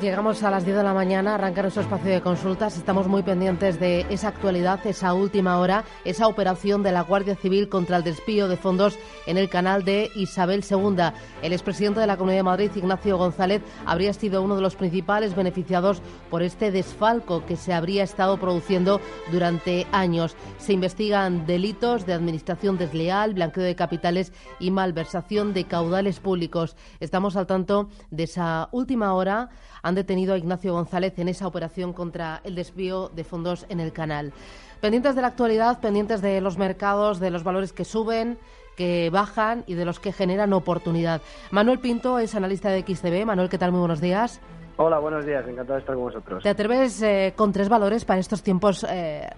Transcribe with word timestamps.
Llegamos 0.00 0.42
a 0.42 0.50
las 0.50 0.64
10 0.64 0.78
de 0.78 0.82
la 0.82 0.92
mañana, 0.92 1.36
arranca 1.36 1.62
nuestro 1.62 1.82
espacio 1.84 2.10
de 2.10 2.20
consultas. 2.20 2.76
Estamos 2.76 3.06
muy 3.06 3.22
pendientes 3.22 3.78
de 3.78 4.04
esa 4.10 4.28
actualidad, 4.28 4.84
esa 4.84 5.14
última 5.14 5.60
hora, 5.60 5.84
esa 6.04 6.26
operación 6.26 6.82
de 6.82 6.90
la 6.90 7.02
Guardia 7.02 7.36
Civil 7.36 7.68
contra 7.68 7.96
el 7.96 8.02
despío 8.02 8.48
de 8.48 8.56
fondos 8.56 8.98
en 9.24 9.38
el 9.38 9.48
canal 9.48 9.84
de 9.84 10.10
Isabel 10.16 10.64
II. 10.68 11.12
El 11.42 11.52
expresidente 11.52 12.00
de 12.00 12.08
la 12.08 12.16
Comunidad 12.16 12.40
de 12.40 12.42
Madrid, 12.42 12.70
Ignacio 12.74 13.16
González, 13.16 13.62
habría 13.86 14.12
sido 14.12 14.42
uno 14.42 14.56
de 14.56 14.62
los 14.62 14.74
principales 14.74 15.36
beneficiados 15.36 16.02
por 16.28 16.42
este 16.42 16.72
desfalco 16.72 17.46
que 17.46 17.56
se 17.56 17.72
habría 17.72 18.02
estado 18.02 18.38
produciendo 18.38 19.00
durante 19.30 19.86
años. 19.92 20.34
Se 20.58 20.72
investigan 20.72 21.46
delitos 21.46 22.04
de 22.04 22.14
administración 22.14 22.78
desleal, 22.78 23.34
blanqueo 23.34 23.62
de 23.62 23.76
capitales 23.76 24.32
y 24.58 24.72
malversación 24.72 25.54
de 25.54 25.64
caudales 25.64 26.18
públicos. 26.18 26.76
Estamos 26.98 27.36
al 27.36 27.46
tanto 27.46 27.90
de 28.10 28.24
esa 28.24 28.68
última 28.72 29.14
hora 29.14 29.51
han 29.82 29.94
detenido 29.94 30.34
a 30.34 30.38
Ignacio 30.38 30.72
González 30.72 31.18
en 31.18 31.28
esa 31.28 31.46
operación 31.46 31.92
contra 31.92 32.40
el 32.44 32.54
desvío 32.54 33.08
de 33.08 33.24
fondos 33.24 33.66
en 33.68 33.80
el 33.80 33.92
canal. 33.92 34.32
Pendientes 34.80 35.14
de 35.14 35.22
la 35.22 35.28
actualidad, 35.28 35.80
pendientes 35.80 36.22
de 36.22 36.40
los 36.40 36.58
mercados, 36.58 37.20
de 37.20 37.30
los 37.30 37.44
valores 37.44 37.72
que 37.72 37.84
suben, 37.84 38.38
que 38.76 39.10
bajan 39.10 39.64
y 39.66 39.74
de 39.74 39.84
los 39.84 40.00
que 40.00 40.12
generan 40.12 40.52
oportunidad. 40.52 41.20
Manuel 41.50 41.78
Pinto 41.78 42.18
es 42.18 42.34
analista 42.34 42.70
de 42.70 42.82
XTB. 42.82 43.26
Manuel, 43.26 43.48
¿qué 43.48 43.58
tal? 43.58 43.70
Muy 43.70 43.80
buenos 43.80 44.00
días. 44.00 44.40
Hola, 44.76 44.98
buenos 44.98 45.26
días, 45.26 45.46
encantado 45.46 45.74
de 45.74 45.80
estar 45.80 45.94
con 45.94 46.04
vosotros. 46.04 46.42
¿Te 46.42 46.48
atreves 46.48 47.02
eh, 47.02 47.34
con 47.36 47.52
tres 47.52 47.68
valores 47.68 48.04
para 48.04 48.20
estos 48.20 48.42
tiempos 48.42 48.86
eh, 48.88 49.28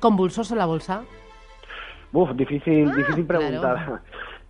convulsos 0.00 0.50
en 0.50 0.58
la 0.58 0.66
bolsa? 0.66 1.02
Uf, 2.12 2.30
difícil, 2.34 2.90
ah, 2.90 2.96
difícil 2.96 3.24
preguntar. 3.24 4.02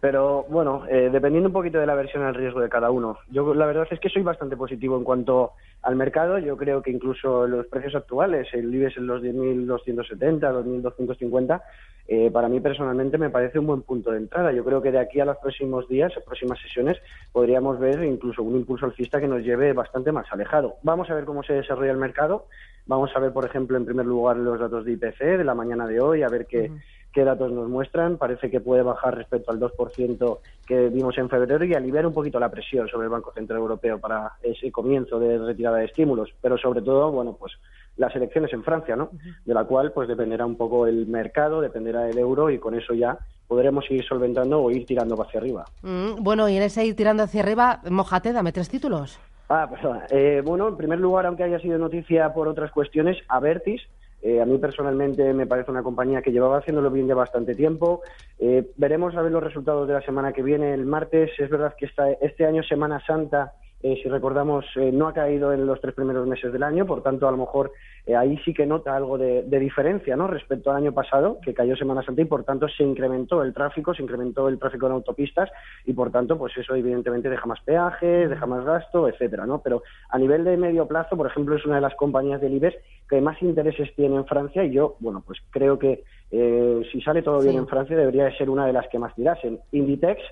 Pero 0.02 0.44
bueno, 0.48 0.82
eh, 0.90 1.10
dependiendo 1.12 1.48
un 1.48 1.52
poquito 1.52 1.78
de 1.78 1.86
la 1.86 1.94
versión 1.94 2.24
al 2.24 2.34
riesgo 2.34 2.58
de 2.58 2.68
cada 2.68 2.90
uno. 2.90 3.18
Yo 3.30 3.54
la 3.54 3.66
verdad 3.66 3.86
es 3.88 4.00
que 4.00 4.08
soy 4.08 4.22
bastante 4.22 4.56
positivo 4.56 4.96
en 4.96 5.04
cuanto 5.04 5.52
al 5.80 5.94
mercado. 5.94 6.40
Yo 6.40 6.56
creo 6.56 6.82
que 6.82 6.90
incluso 6.90 7.46
los 7.46 7.68
precios 7.68 7.94
actuales, 7.94 8.48
el 8.52 8.74
IBEX 8.74 8.96
en 8.96 9.06
los 9.06 9.22
10.270, 9.22 10.40
2.250, 10.40 11.62
eh, 12.08 12.32
para 12.32 12.48
mí 12.48 12.58
personalmente 12.58 13.16
me 13.16 13.30
parece 13.30 13.60
un 13.60 13.68
buen 13.68 13.82
punto 13.82 14.10
de 14.10 14.18
entrada. 14.18 14.50
Yo 14.50 14.64
creo 14.64 14.82
que 14.82 14.90
de 14.90 14.98
aquí 14.98 15.20
a 15.20 15.24
los 15.24 15.36
próximos 15.36 15.88
días, 15.88 16.12
próximas 16.26 16.58
sesiones, 16.58 16.98
podríamos 17.30 17.78
ver 17.78 18.02
incluso 18.02 18.42
un 18.42 18.56
impulso 18.56 18.86
alcista 18.86 19.20
que 19.20 19.28
nos 19.28 19.44
lleve 19.44 19.72
bastante 19.72 20.10
más 20.10 20.26
alejado. 20.32 20.78
Vamos 20.82 21.10
a 21.10 21.14
ver 21.14 21.26
cómo 21.26 21.44
se 21.44 21.52
desarrolla 21.52 21.92
el 21.92 21.98
mercado. 21.98 22.46
Vamos 22.86 23.12
a 23.14 23.20
ver, 23.20 23.32
por 23.32 23.44
ejemplo, 23.44 23.76
en 23.76 23.84
primer 23.84 24.06
lugar 24.06 24.36
los 24.36 24.58
datos 24.58 24.84
de 24.84 24.94
IPC 24.94 25.38
de 25.38 25.44
la 25.44 25.54
mañana 25.54 25.86
de 25.86 26.00
hoy, 26.00 26.24
a 26.24 26.28
ver 26.28 26.46
qué 26.46 26.72
qué 27.12 27.24
datos 27.24 27.52
nos 27.52 27.68
muestran. 27.68 28.16
Parece 28.16 28.50
que 28.50 28.60
puede 28.60 28.82
bajar 28.82 29.16
respecto 29.16 29.50
al 29.50 29.60
2% 29.60 30.38
que 30.66 30.88
vimos 30.88 31.16
en 31.18 31.28
febrero 31.28 31.64
y 31.64 31.74
aliviar 31.74 32.06
un 32.06 32.12
poquito 32.14 32.40
la 32.40 32.50
presión 32.50 32.88
sobre 32.88 33.04
el 33.04 33.10
Banco 33.10 33.32
Central 33.32 33.60
Europeo 33.60 33.98
para 33.98 34.32
ese 34.42 34.72
comienzo 34.72 35.18
de 35.18 35.38
retirada 35.38 35.78
de 35.78 35.86
estímulos. 35.86 36.30
Pero 36.40 36.56
sobre 36.58 36.82
todo, 36.82 37.10
bueno, 37.10 37.36
pues 37.38 37.52
las 37.96 38.14
elecciones 38.16 38.52
en 38.52 38.64
Francia, 38.64 38.96
¿no? 38.96 39.10
De 39.44 39.54
la 39.54 39.64
cual 39.64 39.92
pues 39.92 40.08
dependerá 40.08 40.46
un 40.46 40.56
poco 40.56 40.86
el 40.86 41.06
mercado, 41.06 41.60
dependerá 41.60 42.08
el 42.08 42.18
euro 42.18 42.50
y 42.50 42.58
con 42.58 42.74
eso 42.74 42.94
ya 42.94 43.18
podremos 43.46 43.90
ir 43.90 44.02
solventando 44.04 44.62
o 44.62 44.70
ir 44.70 44.86
tirando 44.86 45.20
hacia 45.20 45.40
arriba. 45.40 45.66
Mm, 45.82 46.22
bueno, 46.22 46.48
y 46.48 46.56
en 46.56 46.62
ese 46.62 46.86
ir 46.86 46.96
tirando 46.96 47.22
hacia 47.22 47.42
arriba, 47.42 47.80
mojate, 47.90 48.32
dame 48.32 48.52
tres 48.52 48.70
títulos. 48.70 49.20
Ah, 49.48 49.68
perdona. 49.68 50.06
Eh, 50.08 50.40
bueno, 50.42 50.68
en 50.68 50.76
primer 50.78 50.98
lugar, 50.98 51.26
aunque 51.26 51.42
haya 51.42 51.58
sido 51.58 51.76
noticia 51.76 52.32
por 52.32 52.48
otras 52.48 52.70
cuestiones, 52.70 53.18
Avertis, 53.28 53.82
eh, 54.22 54.40
a 54.40 54.46
mí 54.46 54.56
personalmente 54.58 55.34
me 55.34 55.46
parece 55.46 55.72
una 55.72 55.82
compañía 55.82 56.22
que 56.22 56.30
llevaba 56.30 56.58
haciéndolo 56.58 56.90
bien 56.90 57.08
ya 57.08 57.14
bastante 57.14 57.56
tiempo. 57.56 58.02
Eh, 58.38 58.70
veremos 58.76 59.16
a 59.16 59.22
ver 59.22 59.32
los 59.32 59.42
resultados 59.42 59.88
de 59.88 59.94
la 59.94 60.02
semana 60.02 60.32
que 60.32 60.42
viene, 60.42 60.72
el 60.72 60.86
martes. 60.86 61.32
Es 61.38 61.50
verdad 61.50 61.74
que 61.76 61.86
esta, 61.86 62.10
este 62.12 62.46
año, 62.46 62.62
Semana 62.62 63.04
Santa, 63.04 63.54
eh, 63.82 63.98
si 64.00 64.08
recordamos, 64.08 64.64
eh, 64.76 64.92
no 64.92 65.08
ha 65.08 65.12
caído 65.12 65.52
en 65.52 65.66
los 65.66 65.80
tres 65.80 65.92
primeros 65.94 66.24
meses 66.26 66.52
del 66.52 66.62
año, 66.62 66.86
por 66.86 67.02
tanto, 67.02 67.26
a 67.26 67.32
lo 67.32 67.36
mejor 67.36 67.72
eh, 68.06 68.14
ahí 68.14 68.38
sí 68.44 68.54
que 68.54 68.64
nota 68.64 68.94
algo 68.94 69.18
de, 69.18 69.42
diferencia 69.42 70.14
¿no? 70.14 70.28
respecto 70.28 70.70
al 70.70 70.76
año 70.76 70.92
pasado, 70.92 71.38
que 71.44 71.52
cayó 71.52 71.76
Semana 71.76 72.02
Santa 72.02 72.22
y 72.22 72.26
por 72.26 72.44
tanto 72.44 72.68
se 72.68 72.84
incrementó 72.84 73.42
el 73.42 73.52
tráfico, 73.52 73.92
se 73.92 74.02
incrementó 74.02 74.48
el 74.48 74.60
tráfico 74.60 74.86
en 74.86 74.92
autopistas 74.92 75.50
y 75.84 75.92
por 75.94 76.12
tanto, 76.12 76.38
pues 76.38 76.56
eso 76.56 76.76
evidentemente 76.76 77.28
deja 77.28 77.46
más 77.46 77.60
peajes, 77.62 78.30
deja 78.30 78.46
más 78.46 78.64
gasto, 78.64 79.08
etcétera, 79.08 79.46
¿no? 79.46 79.60
Pero 79.62 79.82
a 80.10 80.18
nivel 80.18 80.44
de 80.44 80.56
medio 80.56 80.86
plazo, 80.86 81.16
por 81.16 81.26
ejemplo, 81.26 81.56
es 81.56 81.66
una 81.66 81.76
de 81.76 81.80
las 81.80 81.94
compañías 81.96 82.40
del 82.40 82.54
IBEX 82.54 82.76
que 83.08 83.20
más 83.20 83.40
intereses 83.42 83.92
tiene 83.96 84.14
en 84.14 84.26
Francia 84.26 84.64
y 84.64 84.70
yo, 84.70 84.96
bueno, 85.00 85.24
pues 85.26 85.40
creo 85.50 85.78
que 85.78 86.04
si 86.30 87.00
sale 87.02 87.20
todo 87.20 87.40
bien 87.42 87.56
en 87.56 87.68
Francia 87.68 87.94
debería 87.94 88.24
de 88.24 88.36
ser 88.38 88.48
una 88.48 88.64
de 88.64 88.72
las 88.72 88.88
que 88.88 88.98
más 88.98 89.14
tirasen. 89.14 89.58
Inditex 89.72 90.22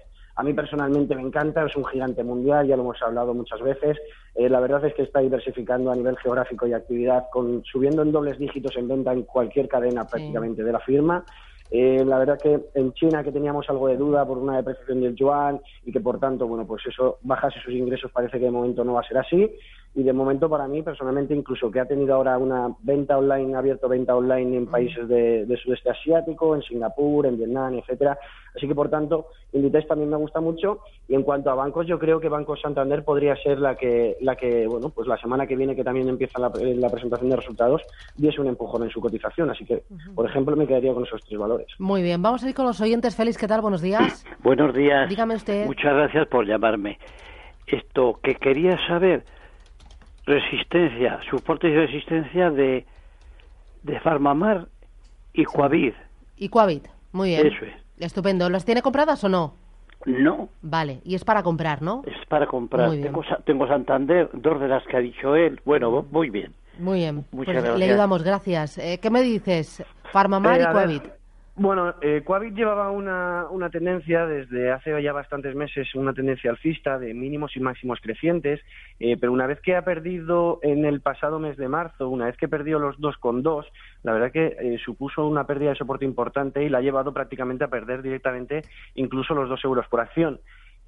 a 0.40 0.42
mí 0.42 0.54
personalmente 0.54 1.14
me 1.14 1.20
encanta, 1.20 1.66
es 1.66 1.76
un 1.76 1.84
gigante 1.84 2.24
mundial, 2.24 2.66
ya 2.66 2.74
lo 2.74 2.82
hemos 2.82 3.02
hablado 3.02 3.34
muchas 3.34 3.60
veces. 3.60 3.98
Eh, 4.34 4.48
la 4.48 4.58
verdad 4.58 4.82
es 4.86 4.94
que 4.94 5.02
está 5.02 5.20
diversificando 5.20 5.92
a 5.92 5.94
nivel 5.94 6.16
geográfico 6.16 6.66
y 6.66 6.72
actividad, 6.72 7.26
con, 7.30 7.62
subiendo 7.70 8.00
en 8.00 8.10
dobles 8.10 8.38
dígitos 8.38 8.74
en 8.78 8.88
venta 8.88 9.12
en 9.12 9.24
cualquier 9.24 9.68
cadena 9.68 10.06
prácticamente 10.06 10.64
de 10.64 10.72
la 10.72 10.80
firma. 10.80 11.22
Eh, 11.70 12.02
la 12.06 12.18
verdad 12.18 12.38
que 12.40 12.58
en 12.74 12.94
China, 12.94 13.22
que 13.22 13.32
teníamos 13.32 13.68
algo 13.68 13.88
de 13.88 13.98
duda 13.98 14.26
por 14.26 14.38
una 14.38 14.56
depreciación 14.56 15.02
del 15.02 15.14
yuan 15.14 15.60
y 15.84 15.92
que 15.92 16.00
por 16.00 16.18
tanto, 16.18 16.46
bueno, 16.46 16.66
pues 16.66 16.86
eso 16.86 17.18
bajase 17.20 17.60
sus 17.60 17.74
ingresos, 17.74 18.10
parece 18.10 18.38
que 18.38 18.46
de 18.46 18.50
momento 18.50 18.82
no 18.82 18.94
va 18.94 19.00
a 19.00 19.08
ser 19.08 19.18
así 19.18 19.46
y 19.94 20.04
de 20.04 20.12
momento 20.12 20.48
para 20.48 20.68
mí 20.68 20.82
personalmente 20.82 21.34
incluso 21.34 21.70
que 21.70 21.80
ha 21.80 21.84
tenido 21.84 22.14
ahora 22.14 22.38
una 22.38 22.68
venta 22.82 23.18
online, 23.18 23.54
ha 23.54 23.58
abierto 23.58 23.88
venta 23.88 24.14
online 24.14 24.56
en 24.56 24.66
países 24.66 25.08
de, 25.08 25.58
sudeste 25.62 25.90
asiático, 25.90 26.54
en 26.54 26.62
Singapur, 26.62 27.26
en 27.26 27.36
Vietnam, 27.36 27.74
etcétera. 27.74 28.16
Así 28.54 28.68
que 28.68 28.74
por 28.74 28.88
tanto, 28.88 29.26
Inditex 29.52 29.88
también 29.88 30.10
me 30.10 30.16
gusta 30.16 30.40
mucho 30.40 30.80
y 31.08 31.14
en 31.14 31.22
cuanto 31.22 31.50
a 31.50 31.54
bancos, 31.54 31.86
yo 31.86 31.98
creo 31.98 32.20
que 32.20 32.28
Banco 32.28 32.56
Santander 32.56 33.04
podría 33.04 33.34
ser 33.36 33.58
la 33.58 33.74
que 33.74 34.16
la 34.20 34.36
que 34.36 34.66
bueno, 34.68 34.90
pues 34.90 35.08
la 35.08 35.16
semana 35.18 35.46
que 35.46 35.56
viene 35.56 35.74
que 35.74 35.84
también 35.84 36.08
empieza 36.08 36.38
la, 36.38 36.50
presentación 36.50 37.30
de 37.30 37.36
resultados, 37.36 37.82
diese 38.16 38.40
un 38.40 38.46
empujón 38.46 38.84
en 38.84 38.90
su 38.90 39.00
cotización, 39.00 39.50
así 39.50 39.64
que 39.64 39.82
por 40.14 40.24
ejemplo 40.26 40.54
me 40.54 40.66
quedaría 40.66 40.94
con 40.94 41.04
esos 41.04 41.20
tres 41.24 41.38
valores. 41.38 41.66
Muy 41.78 42.02
bien, 42.02 42.22
vamos 42.22 42.44
a 42.44 42.48
ir 42.48 42.54
con 42.54 42.66
los 42.66 42.80
oyentes. 42.80 43.16
Félix, 43.16 43.38
¿qué 43.38 43.48
tal? 43.48 43.60
Buenos 43.60 43.82
días. 43.82 44.24
Buenos 44.42 44.72
días. 44.72 45.08
Dígame 45.08 45.34
usted. 45.34 45.66
Muchas 45.66 45.94
gracias 45.94 46.28
por 46.28 46.46
llamarme. 46.46 46.98
Esto 47.66 48.18
que 48.22 48.34
quería 48.34 48.78
saber 48.86 49.24
resistencia, 50.30 51.20
soporte 51.28 51.68
y 51.68 51.74
resistencia 51.74 52.50
de, 52.50 52.86
de 53.82 54.00
Farmamar 54.00 54.68
y 55.32 55.44
Coavid. 55.44 55.92
Y 56.36 56.48
Coavid, 56.48 56.82
muy 57.12 57.30
bien. 57.30 57.46
Eso 57.46 57.64
es. 57.64 57.74
Estupendo. 57.98 58.48
¿Las 58.48 58.64
tiene 58.64 58.80
compradas 58.80 59.22
o 59.24 59.28
no? 59.28 59.54
No. 60.06 60.48
Vale, 60.62 61.00
y 61.04 61.14
es 61.14 61.24
para 61.24 61.42
comprar, 61.42 61.82
¿no? 61.82 62.02
Es 62.06 62.26
para 62.28 62.46
comprar. 62.46 62.90
Tengo, 62.92 63.22
tengo, 63.44 63.66
Santander, 63.66 64.30
dos 64.32 64.58
de 64.60 64.68
las 64.68 64.86
que 64.86 64.96
ha 64.96 65.00
dicho 65.00 65.36
él. 65.36 65.60
Bueno, 65.66 66.06
muy 66.10 66.30
bien. 66.30 66.54
Muy 66.78 67.00
bien. 67.00 67.16
Muchas 67.32 67.32
pues 67.32 67.48
gracias. 67.48 67.78
Le 67.78 67.84
ayudamos, 67.84 68.22
gracias. 68.22 68.78
Eh, 68.78 68.98
¿Qué 69.02 69.10
me 69.10 69.20
dices? 69.20 69.84
Farmamar 70.10 70.60
y 70.60 70.64
Coavit. 70.64 71.19
Bueno, 71.62 71.94
eh, 72.00 72.24
llevaba 72.54 72.90
una, 72.90 73.46
una 73.50 73.68
tendencia 73.68 74.24
desde 74.24 74.72
hace 74.72 75.02
ya 75.02 75.12
bastantes 75.12 75.54
meses, 75.54 75.94
una 75.94 76.14
tendencia 76.14 76.50
alcista 76.50 76.98
de 76.98 77.12
mínimos 77.12 77.54
y 77.54 77.60
máximos 77.60 78.00
crecientes, 78.00 78.60
eh, 78.98 79.18
pero 79.20 79.30
una 79.30 79.46
vez 79.46 79.60
que 79.60 79.76
ha 79.76 79.84
perdido 79.84 80.58
en 80.62 80.86
el 80.86 81.02
pasado 81.02 81.38
mes 81.38 81.58
de 81.58 81.68
marzo, 81.68 82.08
una 82.08 82.24
vez 82.24 82.38
que 82.38 82.48
perdió 82.48 82.78
los 82.78 82.96
2,2, 82.98 83.66
la 84.04 84.14
verdad 84.14 84.32
que 84.32 84.56
eh, 84.58 84.78
supuso 84.82 85.28
una 85.28 85.46
pérdida 85.46 85.68
de 85.68 85.76
soporte 85.76 86.06
importante 86.06 86.64
y 86.64 86.70
la 86.70 86.78
ha 86.78 86.80
llevado 86.80 87.12
prácticamente 87.12 87.64
a 87.64 87.68
perder 87.68 88.00
directamente 88.00 88.62
incluso 88.94 89.34
los 89.34 89.50
2 89.50 89.62
euros 89.66 89.86
por 89.88 90.00
acción. 90.00 90.40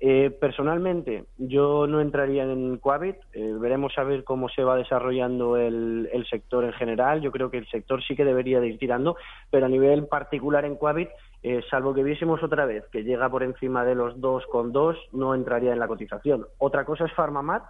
Eh, 0.05 0.31
personalmente, 0.31 1.27
yo 1.39 1.87
no 1.87 2.01
entraría 2.01 2.43
en 2.43 2.79
Coavit. 2.79 3.19
Eh, 3.35 3.55
veremos 3.61 3.97
a 3.97 4.03
ver 4.03 4.25
cómo 4.25 4.49
se 4.49 4.65
va 4.65 4.77
desarrollando 4.77 5.57
el, 5.57 6.27
sector 6.29 6.65
en 6.65 6.73
general. 6.73 7.21
Yo 7.21 7.31
creo 7.31 7.53
que 7.53 7.59
el 7.59 7.69
sector 7.69 8.03
sí 8.03 8.17
que 8.17 8.25
debería 8.25 8.59
de 8.59 8.67
ir 8.67 8.79
tirando, 8.81 9.17
pero 9.49 9.67
a 9.67 9.69
nivel 9.69 10.09
particular 10.09 10.65
en 10.65 10.75
Coavit, 10.75 11.09
eh, 11.45 11.61
salvo 11.71 11.95
que 11.95 12.03
viésemos 12.03 12.43
otra 12.43 12.67
vez 12.67 12.85
que 12.91 13.05
llega 13.05 13.31
por 13.31 13.45
encima 13.45 13.85
de 13.85 13.95
los 13.95 14.21
2,2, 14.21 14.97
no 15.13 15.37
entraría 15.37 15.73
en 15.73 15.79
la 15.79 15.87
cotización. 15.87 16.47
Otra 16.59 16.85
cosa 16.85 17.05
es 17.05 17.13
Farmamat, 17.13 17.63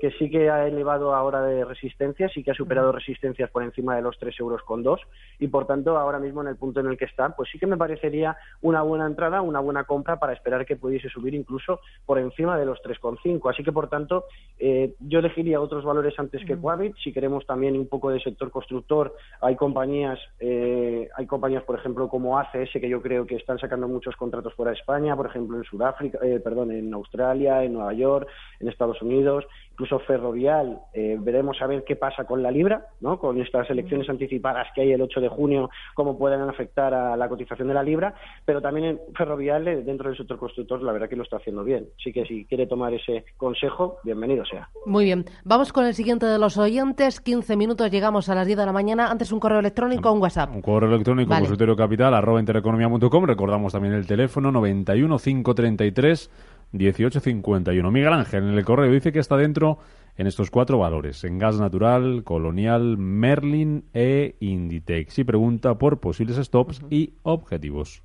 que 0.00 0.10
sí 0.12 0.30
que 0.30 0.50
ha 0.50 0.66
elevado 0.66 1.14
ahora 1.14 1.42
de 1.42 1.64
resistencia, 1.64 2.28
sí 2.28 2.42
que 2.42 2.50
ha 2.50 2.54
superado 2.54 2.92
resistencias 2.92 3.50
por 3.50 3.62
encima 3.62 3.96
de 3.96 4.02
los 4.02 4.18
3 4.18 4.38
euros 4.40 4.62
con 4.62 4.82
dos 4.82 5.00
y 5.38 5.48
por 5.48 5.66
tanto 5.66 5.96
ahora 5.96 6.18
mismo 6.18 6.42
en 6.42 6.48
el 6.48 6.56
punto 6.56 6.80
en 6.80 6.86
el 6.86 6.98
que 6.98 7.04
está, 7.04 7.30
pues 7.30 7.48
sí 7.50 7.58
que 7.58 7.66
me 7.66 7.76
parecería 7.76 8.36
una 8.62 8.82
buena 8.82 9.06
entrada, 9.06 9.40
una 9.42 9.60
buena 9.60 9.84
compra 9.84 10.18
para 10.18 10.32
esperar 10.32 10.66
que 10.66 10.76
pudiese 10.76 11.08
subir 11.08 11.34
incluso 11.34 11.80
por 12.06 12.18
encima 12.18 12.58
de 12.58 12.66
los 12.66 12.82
3,5. 12.82 13.50
Así 13.50 13.62
que 13.62 13.72
por 13.72 13.88
tanto 13.88 14.24
eh, 14.58 14.94
yo 15.00 15.20
elegiría 15.20 15.60
otros 15.60 15.84
valores 15.84 16.18
antes 16.18 16.44
que 16.44 16.56
Quabit. 16.56 16.96
Si 17.02 17.12
queremos 17.12 17.46
también 17.46 17.76
un 17.76 17.88
poco 17.88 18.10
de 18.10 18.20
sector 18.20 18.50
constructor, 18.50 19.14
hay 19.40 19.56
compañías, 19.56 20.18
eh, 20.40 21.08
hay 21.16 21.26
compañías 21.26 21.62
por 21.62 21.78
ejemplo 21.78 22.08
como 22.08 22.38
ACS 22.38 22.72
que 22.72 22.88
yo 22.88 23.00
creo 23.00 23.26
que 23.26 23.36
están 23.36 23.58
sacando 23.58 23.88
muchos 23.88 24.16
contratos 24.16 24.54
fuera 24.54 24.72
de 24.72 24.78
España, 24.78 25.16
por 25.16 25.26
ejemplo 25.26 25.56
en 25.56 25.64
Sudáfrica, 25.64 26.18
eh, 26.22 26.40
perdón, 26.40 26.72
en 26.72 26.92
Australia, 26.92 27.62
en 27.62 27.74
Nueva 27.74 27.92
York, 27.92 28.28
en 28.60 28.68
Estados 28.68 29.00
Unidos 29.02 29.46
incluso 29.74 29.98
Ferrovial, 29.98 30.78
eh, 30.92 31.16
veremos 31.18 31.60
a 31.60 31.66
ver 31.66 31.82
qué 31.84 31.96
pasa 31.96 32.24
con 32.24 32.42
la 32.44 32.50
libra, 32.52 32.86
¿no? 33.00 33.18
con 33.18 33.40
estas 33.40 33.68
elecciones 33.70 34.08
anticipadas 34.08 34.68
que 34.72 34.82
hay 34.82 34.92
el 34.92 35.02
8 35.02 35.20
de 35.20 35.28
junio, 35.28 35.68
cómo 35.94 36.16
pueden 36.16 36.40
afectar 36.42 36.94
a 36.94 37.16
la 37.16 37.28
cotización 37.28 37.66
de 37.66 37.74
la 37.74 37.82
libra, 37.82 38.14
pero 38.44 38.62
también 38.62 38.86
en 38.86 39.00
Ferrovial, 39.16 39.66
eh, 39.66 39.82
dentro 39.82 40.08
del 40.08 40.16
sector 40.16 40.38
constructor, 40.38 40.80
la 40.80 40.92
verdad 40.92 41.08
que 41.08 41.16
lo 41.16 41.24
está 41.24 41.38
haciendo 41.38 41.64
bien. 41.64 41.88
Así 41.98 42.12
que 42.12 42.24
si 42.24 42.44
quiere 42.44 42.68
tomar 42.68 42.94
ese 42.94 43.24
consejo, 43.36 43.98
bienvenido 44.04 44.44
sea. 44.44 44.68
Muy 44.86 45.04
bien, 45.06 45.24
vamos 45.44 45.72
con 45.72 45.84
el 45.84 45.94
siguiente 45.94 46.26
de 46.26 46.38
los 46.38 46.56
oyentes, 46.56 47.20
15 47.20 47.56
minutos, 47.56 47.90
llegamos 47.90 48.28
a 48.28 48.36
las 48.36 48.46
10 48.46 48.58
de 48.58 48.66
la 48.66 48.72
mañana, 48.72 49.10
antes 49.10 49.32
un 49.32 49.40
correo 49.40 49.58
electrónico 49.58 50.08
o 50.08 50.12
un 50.12 50.22
WhatsApp. 50.22 50.54
Un 50.54 50.62
correo 50.62 50.88
electrónico, 50.88 51.30
vale. 51.30 51.42
consultorio 51.42 51.74
capital, 51.74 52.14
arroba 52.14 52.38
intereconomía.com, 52.38 53.24
recordamos 53.24 53.72
también 53.72 53.94
el 53.94 54.06
teléfono 54.06 54.52
91 54.52 55.18
533 55.18 56.30
1851. 56.74 57.90
Miguel 57.90 58.12
Ángel 58.12 58.44
en 58.44 58.58
el 58.58 58.64
correo 58.64 58.92
dice 58.92 59.12
que 59.12 59.20
está 59.20 59.36
dentro 59.36 59.78
en 60.16 60.26
estos 60.26 60.50
cuatro 60.50 60.78
valores, 60.78 61.24
en 61.24 61.38
gas 61.38 61.58
natural, 61.58 62.22
colonial, 62.24 62.98
Merlin 62.98 63.84
e 63.94 64.36
Inditex. 64.40 65.18
Y 65.18 65.24
pregunta 65.24 65.76
por 65.76 66.00
posibles 66.00 66.36
stops 66.36 66.82
y 66.90 67.14
objetivos. 67.22 68.02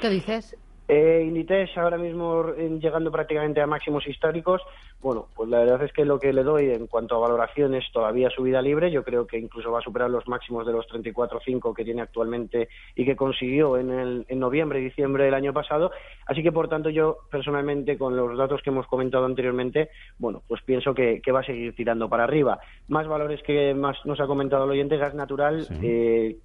¿Qué 0.00 0.08
dices? 0.08 0.56
Eh, 0.94 1.24
Inditex 1.24 1.78
ahora 1.78 1.96
mismo 1.96 2.52
llegando 2.52 3.10
prácticamente 3.10 3.62
a 3.62 3.66
máximos 3.66 4.06
históricos. 4.06 4.60
Bueno, 5.00 5.26
pues 5.34 5.48
la 5.48 5.60
verdad 5.60 5.82
es 5.84 5.90
que 5.90 6.04
lo 6.04 6.20
que 6.20 6.34
le 6.34 6.42
doy 6.42 6.68
en 6.68 6.86
cuanto 6.86 7.16
a 7.16 7.18
valoración 7.18 7.74
es 7.74 7.90
todavía 7.92 8.28
subida 8.28 8.60
libre. 8.60 8.90
Yo 8.90 9.02
creo 9.02 9.26
que 9.26 9.38
incluso 9.38 9.72
va 9.72 9.78
a 9.78 9.82
superar 9.82 10.10
los 10.10 10.28
máximos 10.28 10.66
de 10.66 10.72
los 10.74 10.86
34.5 10.88 11.74
que 11.74 11.84
tiene 11.84 12.02
actualmente 12.02 12.68
y 12.94 13.06
que 13.06 13.16
consiguió 13.16 13.78
en, 13.78 13.90
el, 13.90 14.26
en 14.28 14.38
noviembre 14.38 14.80
y 14.80 14.84
diciembre 14.84 15.24
del 15.24 15.32
año 15.32 15.54
pasado. 15.54 15.92
Así 16.26 16.42
que, 16.42 16.52
por 16.52 16.68
tanto, 16.68 16.90
yo 16.90 17.20
personalmente, 17.30 17.96
con 17.96 18.14
los 18.14 18.36
datos 18.36 18.60
que 18.60 18.68
hemos 18.68 18.86
comentado 18.86 19.24
anteriormente, 19.24 19.88
bueno, 20.18 20.42
pues 20.46 20.60
pienso 20.60 20.92
que, 20.92 21.22
que 21.22 21.32
va 21.32 21.40
a 21.40 21.44
seguir 21.44 21.74
tirando 21.74 22.10
para 22.10 22.24
arriba. 22.24 22.60
Más 22.88 23.08
valores 23.08 23.42
que 23.42 23.72
más 23.72 23.96
nos 24.04 24.20
ha 24.20 24.26
comentado 24.26 24.64
el 24.64 24.72
oyente, 24.72 24.98
gas 24.98 25.14
natural. 25.14 25.64
Sí. 25.64 25.74
Eh, 25.82 26.36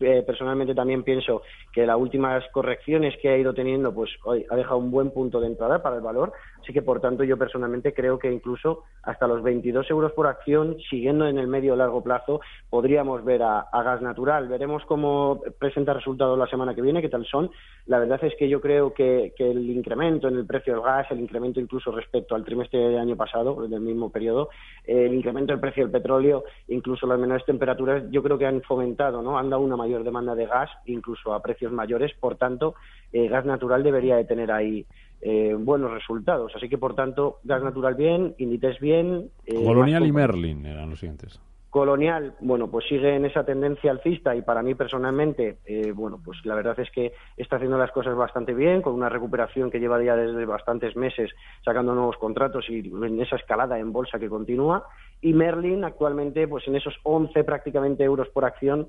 eh, 0.00 0.22
personalmente 0.26 0.74
también 0.74 1.02
pienso 1.02 1.42
que 1.72 1.86
las 1.86 1.96
últimas 1.96 2.44
correcciones 2.52 3.14
que 3.20 3.30
ha 3.30 3.38
ido 3.38 3.54
teniendo 3.54 3.94
pues 3.94 4.10
hoy 4.24 4.44
ha 4.50 4.56
dejado 4.56 4.78
un 4.78 4.90
buen 4.90 5.10
punto 5.10 5.40
de 5.40 5.46
entrada 5.46 5.82
para 5.82 5.96
el 5.96 6.02
valor. 6.02 6.32
Así 6.60 6.72
que 6.72 6.82
por 6.82 7.00
tanto 7.00 7.24
yo 7.24 7.38
personalmente 7.38 7.94
creo 7.94 8.18
que 8.18 8.30
incluso 8.30 8.84
hasta 9.02 9.26
los 9.26 9.42
22 9.42 9.88
euros 9.90 10.12
por 10.12 10.26
acción 10.26 10.76
siguiendo 10.90 11.26
en 11.26 11.38
el 11.38 11.46
medio 11.46 11.76
largo 11.76 12.02
plazo 12.02 12.40
podríamos 12.68 13.24
ver 13.24 13.42
a, 13.42 13.68
gas 13.72 14.02
natural. 14.02 14.48
Veremos 14.48 14.84
cómo 14.84 15.40
presenta 15.58 15.94
resultados 15.94 16.38
la 16.38 16.48
semana 16.48 16.74
que 16.74 16.82
viene 16.82 17.00
qué 17.00 17.08
tal 17.08 17.24
son. 17.24 17.50
La 17.86 17.98
verdad 17.98 18.22
es 18.24 18.34
que 18.36 18.48
yo 18.48 18.60
creo 18.60 18.92
que, 18.92 19.32
el 19.38 19.70
incremento 19.70 20.28
en 20.28 20.36
el 20.36 20.46
precio 20.46 20.74
del 20.74 20.82
gas 20.82 21.06
el 21.10 21.20
incremento 21.20 21.60
incluso 21.60 21.92
respecto 21.92 22.34
al 22.34 22.44
trimestre 22.44 22.80
del 22.80 22.98
año 22.98 23.16
pasado 23.16 23.66
del 23.68 23.80
mismo 23.80 24.10
periodo 24.10 24.48
el 24.84 25.14
incremento 25.14 25.52
del 25.52 25.60
precio 25.60 25.84
del 25.84 25.92
petróleo 25.92 26.44
incluso 26.68 27.06
las 27.06 27.18
menores 27.18 27.44
temperaturas 27.44 28.04
yo 28.10 28.22
creo 28.22 28.38
que 28.38 28.46
han 28.46 28.62
fomentado 28.62 29.22
no 29.22 29.38
han 29.38 29.50
dado 29.50 29.62
una 29.62 29.76
mayor 29.76 29.85
demanda 29.86 30.34
de 30.34 30.46
gas, 30.46 30.70
incluso 30.86 31.34
a 31.34 31.42
precios 31.42 31.72
mayores. 31.72 32.12
Por 32.18 32.36
tanto, 32.36 32.74
eh, 33.12 33.28
gas 33.28 33.44
natural 33.44 33.82
debería 33.82 34.16
de 34.16 34.24
tener 34.24 34.52
ahí 34.52 34.86
eh, 35.20 35.54
buenos 35.58 35.90
resultados. 35.90 36.52
Así 36.54 36.68
que, 36.68 36.78
por 36.78 36.94
tanto, 36.94 37.38
gas 37.44 37.62
natural 37.62 37.94
bien, 37.94 38.34
Inditex 38.38 38.80
bien. 38.80 39.30
Eh, 39.46 39.64
Colonial 39.64 40.06
y 40.06 40.12
Merlin 40.12 40.66
eran 40.66 40.90
los 40.90 41.00
siguientes. 41.00 41.40
Colonial, 41.76 42.34
bueno, 42.40 42.70
pues 42.70 42.86
sigue 42.88 43.16
en 43.16 43.26
esa 43.26 43.44
tendencia 43.44 43.90
alcista 43.90 44.34
y 44.34 44.40
para 44.40 44.62
mí 44.62 44.74
personalmente, 44.74 45.58
eh, 45.66 45.92
bueno, 45.92 46.18
pues 46.24 46.38
la 46.44 46.54
verdad 46.54 46.80
es 46.80 46.90
que 46.90 47.12
está 47.36 47.56
haciendo 47.56 47.76
las 47.76 47.90
cosas 47.90 48.16
bastante 48.16 48.54
bien, 48.54 48.80
con 48.80 48.94
una 48.94 49.10
recuperación 49.10 49.70
que 49.70 49.78
lleva 49.78 50.02
ya 50.02 50.16
desde 50.16 50.46
bastantes 50.46 50.96
meses 50.96 51.32
sacando 51.62 51.94
nuevos 51.94 52.16
contratos 52.16 52.64
y 52.70 52.78
en 52.78 53.20
esa 53.20 53.36
escalada 53.36 53.78
en 53.78 53.92
bolsa 53.92 54.18
que 54.18 54.30
continúa. 54.30 54.86
Y 55.20 55.34
Merlin 55.34 55.84
actualmente, 55.84 56.48
pues 56.48 56.66
en 56.66 56.76
esos 56.76 56.94
11 57.02 57.44
prácticamente 57.44 58.04
euros 58.04 58.30
por 58.30 58.46
acción, 58.46 58.88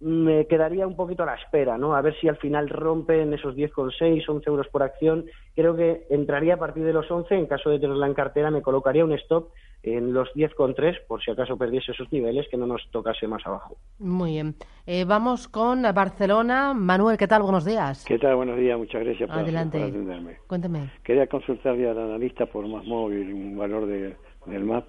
me 0.00 0.46
quedaría 0.46 0.86
un 0.86 0.94
poquito 0.94 1.22
a 1.22 1.26
la 1.26 1.34
espera, 1.34 1.78
¿no? 1.78 1.94
A 1.94 2.02
ver 2.02 2.14
si 2.20 2.28
al 2.28 2.36
final 2.36 2.68
rompen 2.68 3.32
esos 3.32 3.54
10,6, 3.54 4.28
11 4.28 4.50
euros 4.50 4.68
por 4.68 4.82
acción. 4.82 5.24
Creo 5.54 5.74
que 5.74 6.06
entraría 6.10 6.54
a 6.54 6.58
partir 6.58 6.84
de 6.84 6.92
los 6.92 7.10
11. 7.10 7.34
En 7.34 7.46
caso 7.46 7.70
de 7.70 7.78
tenerla 7.78 8.06
en 8.06 8.14
cartera, 8.14 8.50
me 8.50 8.62
colocaría 8.62 9.04
un 9.04 9.12
stop 9.12 9.50
en 9.82 10.12
los 10.12 10.28
10,3 10.34 11.06
por 11.06 11.22
si 11.22 11.30
acaso 11.30 11.56
perdiese 11.56 11.92
esos 11.92 12.10
niveles, 12.12 12.46
que 12.50 12.56
no 12.56 12.66
nos 12.66 12.82
tocase 12.90 13.26
más 13.26 13.46
abajo. 13.46 13.76
Muy 13.98 14.32
bien. 14.32 14.54
Eh, 14.86 15.04
vamos 15.04 15.48
con 15.48 15.82
Barcelona. 15.82 16.74
Manuel, 16.74 17.16
¿qué 17.16 17.28
tal? 17.28 17.42
Buenos 17.42 17.64
días. 17.64 18.04
¿Qué 18.04 18.18
tal? 18.18 18.36
Buenos 18.36 18.58
días. 18.58 18.76
Muchas 18.76 19.02
gracias 19.02 19.30
por, 19.30 19.38
Adelante. 19.38 19.78
por 19.78 19.88
atenderme. 19.88 20.36
Cuénteme. 20.46 20.90
Quería 21.04 21.26
consultarle 21.26 21.88
al 21.88 21.98
analista 21.98 22.46
por 22.46 22.66
más 22.66 22.84
móvil 22.84 23.32
un 23.32 23.56
valor 23.56 23.86
de, 23.86 24.16
del 24.46 24.64
MAP 24.64 24.84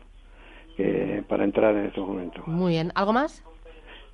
eh, 0.80 1.24
para 1.30 1.44
entrar 1.44 1.75
en 1.75 1.86
estos 1.86 2.06
momentos. 2.06 2.45
Muy 2.48 2.74
bien. 2.74 2.92
¿Algo 2.95 3.13
más? 3.13 3.44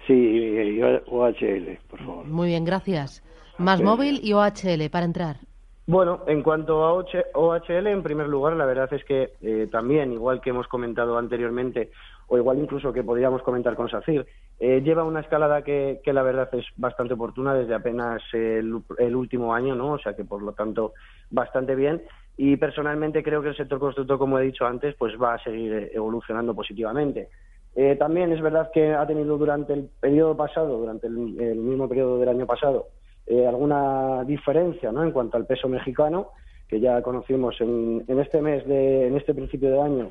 Sí, 0.08 0.82
OHL, 1.08 1.80
por 1.90 2.00
favor. 2.00 2.26
Muy 2.26 2.48
bien, 2.50 2.66
gracias. 2.66 3.24
Más 3.58 3.82
móvil 3.82 4.20
y 4.24 4.34
OHL 4.34 4.90
para 4.92 5.06
entrar. 5.06 5.38
Bueno, 5.86 6.22
en 6.28 6.42
cuanto 6.44 6.84
a 6.86 6.94
OH 6.94 7.26
OHL, 7.34 7.88
en 7.88 8.04
primer 8.04 8.28
lugar, 8.28 8.56
la 8.56 8.66
verdad 8.66 8.92
es 8.94 9.04
que 9.04 9.34
eh, 9.42 9.68
también, 9.70 10.14
igual 10.14 10.40
que 10.40 10.52
hemos 10.52 10.68
comentado 10.68 11.18
anteriormente, 11.18 11.92
o 12.28 12.38
igual 12.38 12.60
incluso 12.60 12.94
que 12.94 13.04
podríamos 13.04 13.44
comentar 13.44 13.76
con 13.76 13.90
SACIR, 13.90 14.26
eh, 14.60 14.82
lleva 14.82 15.04
una 15.04 15.20
escalada 15.20 15.62
que, 15.62 16.00
que 16.02 16.14
la 16.14 16.24
verdad 16.24 16.50
es 16.54 16.66
bastante 16.78 17.16
oportuna 17.16 17.54
desde 17.54 17.76
apenas 17.76 18.22
el, 18.32 18.82
el 18.98 19.16
último 19.16 19.54
año, 19.54 19.76
¿no? 19.76 19.92
O 19.94 20.00
sea 20.00 20.16
que, 20.16 20.24
por 20.24 20.42
lo 20.42 20.54
tanto, 20.54 20.94
bastante 21.30 21.76
bien. 21.76 22.02
Y 22.38 22.56
personalmente 22.56 23.22
creo 23.22 23.42
que 23.42 23.50
el 23.50 23.58
sector 23.58 23.78
constructor, 23.78 24.18
como 24.18 24.40
he 24.40 24.44
dicho 24.44 24.66
antes, 24.66 24.96
pues 24.96 25.14
va 25.22 25.34
a 25.34 25.44
seguir 25.44 25.92
evolucionando 25.94 26.56
positivamente. 26.56 27.28
Eh, 27.76 27.96
también 27.96 28.32
es 28.32 28.42
verdad 28.42 28.70
que 28.72 28.94
ha 28.94 29.06
tenido 29.08 29.38
durante 29.38 29.74
el 29.74 29.90
periodo 30.00 30.38
pasado, 30.38 30.78
durante 30.78 31.08
el, 31.08 31.16
mismo 31.16 31.90
periodo 31.90 32.20
del 32.20 32.30
año 32.30 32.46
pasado, 32.46 32.88
eh, 33.26 33.48
alguna 33.48 34.24
diferencia 34.26 34.92
¿no? 34.92 35.04
en 35.04 35.12
cuanto 35.12 35.38
al 35.38 35.46
peso 35.46 35.68
mexicano, 35.68 36.30
que 36.68 36.80
ya 36.80 37.02
conocimos 37.02 37.60
en, 37.62 38.04
en 38.08 38.20
este 38.20 38.42
mes, 38.42 38.66
de, 38.68 39.08
en 39.08 39.18
este 39.18 39.34
principio 39.34 39.72
de 39.72 39.82
año, 39.82 40.10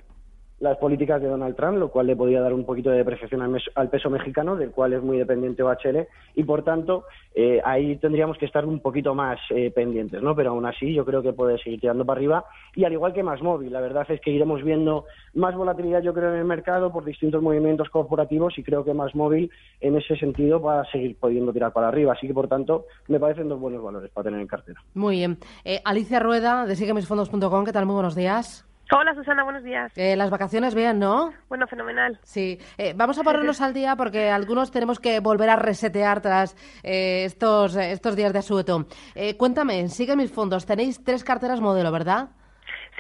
las 0.62 0.78
políticas 0.78 1.20
de 1.20 1.26
Donald 1.26 1.56
Trump, 1.56 1.76
lo 1.76 1.90
cual 1.90 2.06
le 2.06 2.14
podía 2.14 2.40
dar 2.40 2.54
un 2.54 2.64
poquito 2.64 2.88
de 2.90 2.98
depreciación 2.98 3.42
al, 3.42 3.60
al 3.74 3.90
peso 3.90 4.08
mexicano, 4.08 4.54
del 4.54 4.70
cual 4.70 4.92
es 4.92 5.02
muy 5.02 5.18
dependiente 5.18 5.64
OHL, 5.64 6.06
y 6.36 6.44
por 6.44 6.62
tanto 6.62 7.04
eh, 7.34 7.60
ahí 7.64 7.96
tendríamos 7.96 8.38
que 8.38 8.46
estar 8.46 8.64
un 8.64 8.78
poquito 8.78 9.12
más 9.12 9.40
eh, 9.50 9.72
pendientes, 9.74 10.22
¿no? 10.22 10.36
Pero 10.36 10.50
aún 10.50 10.64
así 10.64 10.94
yo 10.94 11.04
creo 11.04 11.20
que 11.20 11.32
puede 11.32 11.58
seguir 11.58 11.80
tirando 11.80 12.06
para 12.06 12.18
arriba, 12.18 12.44
y 12.76 12.84
al 12.84 12.92
igual 12.92 13.12
que 13.12 13.24
más 13.24 13.42
móvil, 13.42 13.72
la 13.72 13.80
verdad 13.80 14.06
es 14.08 14.20
que 14.20 14.30
iremos 14.30 14.62
viendo 14.62 15.04
más 15.34 15.56
volatilidad 15.56 16.00
yo 16.00 16.14
creo 16.14 16.32
en 16.32 16.38
el 16.38 16.44
mercado 16.44 16.92
por 16.92 17.04
distintos 17.04 17.42
movimientos 17.42 17.90
corporativos 17.90 18.56
y 18.56 18.62
creo 18.62 18.84
que 18.84 18.94
más 18.94 19.16
móvil 19.16 19.50
en 19.80 19.96
ese 19.96 20.16
sentido 20.16 20.62
va 20.62 20.82
a 20.82 20.90
seguir 20.92 21.16
pudiendo 21.16 21.52
tirar 21.52 21.72
para 21.72 21.88
arriba, 21.88 22.12
así 22.12 22.28
que 22.28 22.34
por 22.34 22.46
tanto 22.46 22.86
me 23.08 23.18
parecen 23.18 23.48
dos 23.48 23.58
buenos 23.58 23.82
valores 23.82 24.12
para 24.12 24.26
tener 24.26 24.40
en 24.40 24.46
cartera. 24.46 24.80
Muy 24.94 25.16
bien. 25.16 25.38
Eh, 25.64 25.80
Alicia 25.84 26.20
Rueda, 26.20 26.66
de 26.66 26.76
siguemisfondos.com. 26.76 27.64
¿Qué 27.64 27.72
tal? 27.72 27.86
Muy 27.86 27.94
buenos 27.94 28.14
días. 28.14 28.64
Hola 28.94 29.14
Susana, 29.14 29.42
buenos 29.42 29.64
días. 29.64 29.90
Eh, 29.96 30.16
las 30.16 30.28
vacaciones 30.28 30.74
bien, 30.74 30.98
¿no? 30.98 31.32
Bueno, 31.48 31.66
fenomenal. 31.66 32.18
Sí, 32.24 32.58
Eh, 32.76 32.92
vamos 32.94 33.18
a 33.18 33.22
ponernos 33.22 33.60
al 33.62 33.72
día 33.72 33.96
porque 33.96 34.28
algunos 34.28 34.70
tenemos 34.70 35.00
que 35.00 35.20
volver 35.20 35.48
a 35.48 35.56
resetear 35.56 36.20
tras 36.20 36.54
eh, 36.82 37.24
estos, 37.24 37.74
eh, 37.76 37.92
estos 37.92 38.16
días 38.16 38.34
de 38.34 38.40
asueto. 38.40 38.86
Eh, 39.14 39.36
cuéntame, 39.38 39.88
sigue 39.88 40.14
mis 40.14 40.30
fondos. 40.30 40.66
Tenéis 40.66 41.02
tres 41.02 41.24
carteras 41.24 41.60
modelo, 41.60 41.90
¿verdad? 41.90 42.28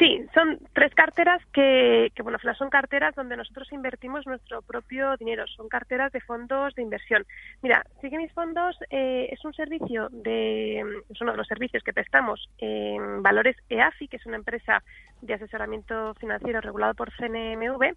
Sí, 0.02 0.20
son 0.34 0.58
tres 0.72 0.92
carteras 0.96 1.40
que, 1.52 2.10
que, 2.12 2.22
bueno, 2.24 2.36
son 2.58 2.70
carteras 2.70 3.14
donde 3.14 3.36
nosotros 3.36 3.70
invertimos 3.70 4.26
nuestro 4.26 4.60
propio 4.60 5.16
dinero. 5.16 5.46
Son 5.46 5.68
carteras 5.68 6.10
de 6.10 6.20
fondos 6.20 6.74
de 6.74 6.82
inversión. 6.82 7.24
Mira, 7.62 7.84
Sigue 8.00 8.18
mis 8.18 8.32
fondos 8.32 8.76
eh, 8.90 9.28
es 9.30 9.44
un 9.44 9.54
servicio 9.54 10.08
de, 10.10 10.80
es 11.08 11.20
uno 11.20 11.30
de 11.30 11.36
los 11.36 11.46
servicios 11.46 11.84
que 11.84 11.92
prestamos 11.92 12.50
en 12.58 13.22
Valores 13.22 13.54
EAFI, 13.68 14.08
que 14.08 14.16
es 14.16 14.26
una 14.26 14.38
empresa 14.38 14.82
de 15.20 15.34
asesoramiento 15.34 16.14
financiero 16.14 16.60
regulado 16.60 16.94
por 16.94 17.12
CNMV. 17.12 17.94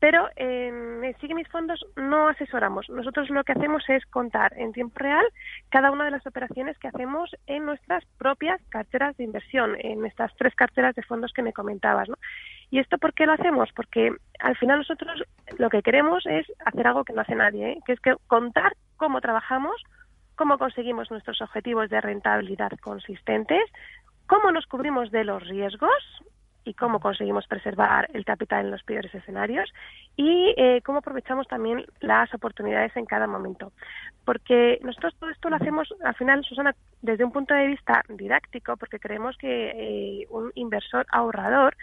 Pero 0.00 0.28
en 0.36 0.88
Sigue 1.20 1.34
mis 1.34 1.48
fondos 1.48 1.84
no 1.96 2.28
asesoramos. 2.28 2.88
Nosotros 2.88 3.30
lo 3.30 3.42
que 3.42 3.52
hacemos 3.52 3.82
es 3.88 4.04
contar 4.06 4.52
en 4.56 4.72
tiempo 4.72 4.98
real 4.98 5.24
cada 5.70 5.90
una 5.90 6.04
de 6.04 6.10
las 6.10 6.26
operaciones 6.26 6.78
que 6.78 6.88
hacemos 6.88 7.34
en 7.46 7.64
nuestras 7.64 8.04
propias 8.18 8.60
carteras 8.68 9.16
de 9.16 9.24
inversión, 9.24 9.76
en 9.78 10.04
estas 10.06 10.34
tres 10.36 10.54
carteras 10.54 10.94
de 10.94 11.02
fondos 11.02 11.32
que 11.32 11.42
me 11.42 11.52
comentabas. 11.52 12.08
¿no? 12.08 12.16
¿Y 12.70 12.78
esto 12.78 12.98
por 12.98 13.14
qué 13.14 13.26
lo 13.26 13.32
hacemos? 13.32 13.70
Porque 13.74 14.12
al 14.38 14.56
final 14.56 14.78
nosotros 14.78 15.22
lo 15.56 15.70
que 15.70 15.82
queremos 15.82 16.24
es 16.26 16.46
hacer 16.64 16.86
algo 16.86 17.04
que 17.04 17.12
no 17.12 17.22
hace 17.22 17.34
nadie, 17.34 17.72
¿eh? 17.72 17.78
que 17.84 17.94
es 17.94 18.00
contar 18.26 18.74
cómo 18.96 19.20
trabajamos, 19.20 19.82
cómo 20.36 20.58
conseguimos 20.58 21.10
nuestros 21.10 21.40
objetivos 21.40 21.90
de 21.90 22.00
rentabilidad 22.00 22.72
consistentes, 22.80 23.64
cómo 24.26 24.52
nos 24.52 24.66
cubrimos 24.66 25.10
de 25.10 25.24
los 25.24 25.42
riesgos 25.48 26.22
y 26.68 26.74
cómo 26.74 27.00
conseguimos 27.00 27.46
preservar 27.46 28.08
el 28.12 28.26
capital 28.26 28.66
en 28.66 28.70
los 28.70 28.82
peores 28.82 29.14
escenarios 29.14 29.72
y 30.16 30.54
eh, 30.58 30.82
cómo 30.84 30.98
aprovechamos 30.98 31.48
también 31.48 31.86
las 32.00 32.32
oportunidades 32.34 32.94
en 32.96 33.06
cada 33.06 33.26
momento. 33.26 33.72
Porque 34.26 34.78
nosotros 34.82 35.16
todo 35.18 35.30
esto 35.30 35.48
lo 35.48 35.56
hacemos, 35.56 35.88
al 36.04 36.14
final, 36.14 36.44
Susana, 36.44 36.74
desde 37.00 37.24
un 37.24 37.32
punto 37.32 37.54
de 37.54 37.68
vista 37.68 38.02
didáctico, 38.08 38.76
porque 38.76 38.98
creemos 38.98 39.38
que 39.38 39.70
eh, 39.74 40.26
un 40.28 40.52
inversor 40.56 41.06
ahorrador 41.10 41.74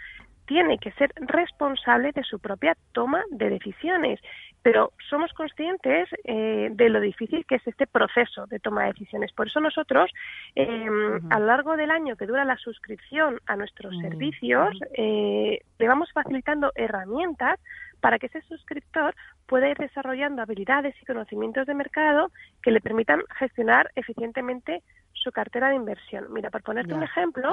tiene 0.46 0.78
que 0.78 0.92
ser 0.92 1.12
responsable 1.16 2.12
de 2.12 2.22
su 2.22 2.38
propia 2.38 2.76
toma 2.92 3.22
de 3.30 3.50
decisiones. 3.50 4.20
Pero 4.62 4.92
somos 5.10 5.32
conscientes 5.32 6.08
eh, 6.24 6.68
de 6.72 6.88
lo 6.88 7.00
difícil 7.00 7.44
que 7.46 7.56
es 7.56 7.66
este 7.66 7.86
proceso 7.86 8.46
de 8.46 8.58
toma 8.58 8.84
de 8.84 8.92
decisiones. 8.92 9.32
Por 9.32 9.48
eso 9.48 9.60
nosotros, 9.60 10.10
eh, 10.54 10.88
a 11.30 11.38
lo 11.38 11.46
largo 11.46 11.76
del 11.76 11.90
año 11.90 12.16
que 12.16 12.26
dura 12.26 12.44
la 12.44 12.56
suscripción 12.56 13.38
a 13.46 13.56
nuestros 13.56 13.96
servicios, 14.00 14.78
eh, 14.96 15.60
le 15.78 15.88
vamos 15.88 16.10
facilitando 16.12 16.72
herramientas 16.74 17.60
para 18.00 18.18
que 18.18 18.26
ese 18.26 18.40
suscriptor 18.42 19.14
pueda 19.46 19.68
ir 19.68 19.76
desarrollando 19.78 20.42
habilidades 20.42 20.94
y 21.00 21.06
conocimientos 21.06 21.66
de 21.66 21.74
mercado 21.74 22.30
que 22.62 22.70
le 22.70 22.80
permitan 22.80 23.20
gestionar 23.38 23.90
eficientemente 23.94 24.82
su 25.12 25.32
cartera 25.32 25.70
de 25.70 25.76
inversión. 25.76 26.26
Mira, 26.32 26.50
por 26.50 26.62
ponerte 26.62 26.94
un 26.94 27.02
ejemplo, 27.02 27.50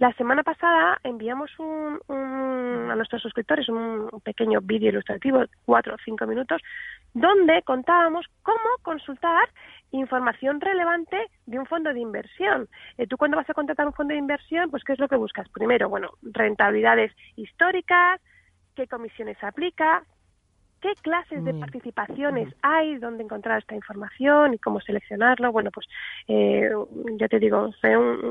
la 0.00 0.14
semana 0.14 0.42
pasada 0.42 0.98
enviamos 1.04 1.50
un, 1.58 2.00
a 2.90 2.96
nuestros 2.96 3.20
suscriptores 3.20 3.68
un 3.68 4.08
pequeño 4.24 4.60
vídeo 4.62 4.88
ilustrativo, 4.88 5.44
cuatro 5.66 5.94
o 5.94 5.98
cinco 6.02 6.26
minutos, 6.26 6.62
donde 7.12 7.60
contábamos 7.64 8.24
cómo 8.42 8.70
consultar 8.80 9.50
información 9.90 10.58
relevante 10.58 11.18
de 11.44 11.58
un 11.58 11.66
fondo 11.66 11.92
de 11.92 12.00
inversión. 12.00 12.66
Eh, 12.96 13.06
tú 13.06 13.18
cuando 13.18 13.36
vas 13.36 13.50
a 13.50 13.52
contratar 13.52 13.86
un 13.86 13.92
fondo 13.92 14.12
de 14.12 14.18
inversión, 14.18 14.70
pues 14.70 14.82
¿qué 14.84 14.94
es 14.94 14.98
lo 14.98 15.06
que 15.06 15.16
buscas? 15.16 15.46
Primero, 15.50 15.90
bueno, 15.90 16.12
rentabilidades 16.22 17.12
históricas, 17.36 18.22
qué 18.74 18.86
comisiones 18.86 19.36
aplica, 19.44 20.02
qué 20.80 20.92
clases 21.02 21.44
de 21.44 21.54
participaciones 21.54 22.48
hay, 22.62 22.96
dónde 22.98 23.22
encontrar 23.22 23.58
esta 23.58 23.74
información 23.74 24.54
y 24.54 24.58
cómo 24.58 24.80
seleccionarlo. 24.80 25.52
Bueno, 25.52 25.70
pues 25.70 25.86
eh, 26.28 26.70
ya 27.18 27.28
te 27.28 27.38
digo, 27.38 27.70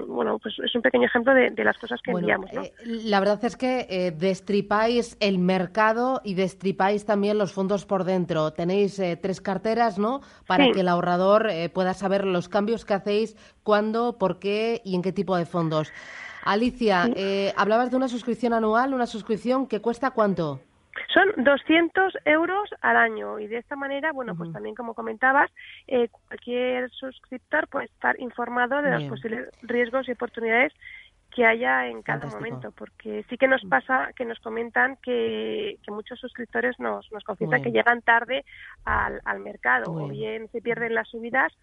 bueno, 0.08 0.40
pues 0.40 0.56
es 0.64 0.74
un 0.76 0.82
pequeño 0.82 1.06
ejemplo 1.06 1.34
de, 1.34 1.64
las 1.64 1.78
cosas 1.78 2.02
que 2.02 2.12
enviamos. 2.12 2.52
Eh, 2.54 2.74
la 3.06 3.20
verdad 3.20 3.44
es 3.46 3.56
que 3.56 3.86
eh, 3.90 4.12
destripáis 4.12 5.16
el 5.20 5.38
mercado 5.38 6.22
y 6.24 6.34
destripáis 6.34 7.06
también 7.06 7.38
los 7.38 7.54
fondos 7.54 7.86
por 7.86 8.04
dentro. 8.04 8.52
Tenéis 8.52 9.02
tres 9.22 9.42
carteras, 9.42 10.00
¿no? 10.00 10.22
Para 10.48 10.72
que 10.72 10.82
el 10.82 10.88
ahorrador 10.88 11.50
pueda 11.74 11.94
saber 11.94 12.26
los 12.26 12.50
cambios 12.50 12.86
que 12.86 12.96
hacéis, 12.96 13.36
cuándo, 13.64 14.18
por 14.18 14.40
qué 14.40 14.82
y 14.84 14.96
en 14.96 15.02
qué 15.02 15.14
tipo 15.14 15.38
de 15.38 15.46
fondos. 15.46 15.92
Alicia, 16.44 17.08
hablabas 17.56 17.92
de 17.92 17.98
una 17.98 18.08
suscripción 18.08 18.54
anual, 18.54 18.94
una 18.94 19.06
suscripción 19.06 19.68
que 19.68 19.82
cuesta 19.82 20.12
cuánto? 20.12 20.62
Son 21.14 21.44
200 21.44 22.18
euros 22.26 22.70
al 22.82 22.98
año 22.98 23.40
y 23.40 23.48
de 23.48 23.58
esta 23.58 23.76
manera, 23.76 24.12
bueno, 24.12 24.36
pues 24.36 24.52
también 24.52 24.76
como 24.76 24.94
comentabas, 24.94 25.52
eh, 25.88 26.10
cualquier 26.28 26.90
suscriptor 26.92 27.68
puede 27.68 27.86
estar 27.86 28.20
informado 28.20 28.82
de 28.82 28.92
los 28.92 29.04
posibles 29.04 29.50
riesgos 29.62 30.08
y 30.08 30.12
oportunidades 30.12 30.74
que 31.32 31.46
haya 31.46 31.88
en 31.88 32.02
cada 32.02 32.28
momento, 32.28 32.72
porque 32.72 33.24
sí 33.30 33.38
que 33.38 33.48
nos 33.48 33.64
mm. 33.64 33.70
pasa 33.70 34.10
que 34.16 34.26
nos 34.26 34.40
comentan 34.40 34.98
que, 35.02 35.78
muchos 35.88 36.20
suscriptores 36.20 36.80
nos, 36.80 37.12
nos 37.12 37.24
confiesan 37.24 37.62
que 37.62 37.72
llegan 37.72 38.02
tarde 38.02 38.46
al, 38.86 39.22
al 39.26 39.40
mercado, 39.40 39.92
o 39.92 40.08
bien 40.08 40.50
se 40.52 40.62
pierden 40.62 40.96
las 40.96 41.08
subidas 41.08 41.54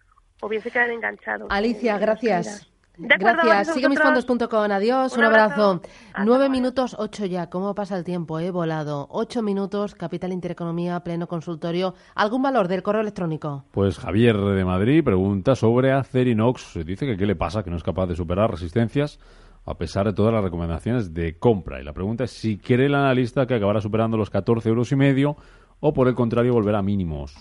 o 0.41 0.47
bien 0.47 0.61
se 0.61 0.71
quedan 0.71 0.91
enganchados. 0.91 1.47
Alicia, 1.51 1.97
gracias. 1.97 2.71
Gracias. 2.97 3.73
Siguemisfondos.com. 3.73 4.71
Adiós. 4.71 5.15
Un, 5.15 5.23
abrazo. 5.23 5.81
Nueve 6.25 6.49
minutos, 6.49 6.95
ocho 6.97 7.25
ya. 7.25 7.49
¿Cómo 7.49 7.75
pasa 7.75 7.97
el 7.97 8.03
tiempo? 8.03 8.39
He 8.39 8.51
volado. 8.51 9.07
Ocho 9.09 9.41
minutos. 9.41 9.95
Capital 9.95 10.31
Intereconomía, 10.31 10.99
pleno 11.01 11.27
consultorio. 11.27 11.93
¿Algún 12.15 12.41
valor 12.41 12.67
del 12.67 12.83
correo 12.83 13.01
electrónico? 13.01 13.65
Pues 13.71 13.99
Javier 13.99 14.37
de 14.37 14.65
Madrid 14.65 15.03
pregunta 15.03 15.55
sobre 15.55 15.91
Acerinox. 15.91 16.79
Dice 16.85 17.05
que 17.05 17.17
qué 17.17 17.25
le 17.25 17.35
pasa, 17.35 17.63
que 17.63 17.69
no 17.69 17.77
es 17.77 17.83
capaz 17.83 18.07
de 18.07 18.15
superar 18.15 18.49
resistencias 18.49 19.19
a 19.65 19.77
pesar 19.77 20.05
de 20.05 20.13
todas 20.13 20.33
las 20.33 20.43
recomendaciones 20.43 21.13
de 21.13 21.37
compra. 21.37 21.81
Y 21.81 21.83
la 21.83 21.93
pregunta 21.93 22.23
es 22.23 22.31
si 22.31 22.57
cree 22.57 22.85
el 22.85 22.95
analista 22.95 23.45
que 23.45 23.55
acabará 23.55 23.81
superando 23.81 24.15
los 24.15 24.29
14 24.29 24.69
euros 24.69 24.91
y 24.93 24.95
medio 24.95 25.35
o 25.81 25.93
por 25.93 26.07
el 26.07 26.15
contrario 26.15 26.53
volverá 26.53 26.79
a 26.79 26.83
mínimos. 26.83 27.35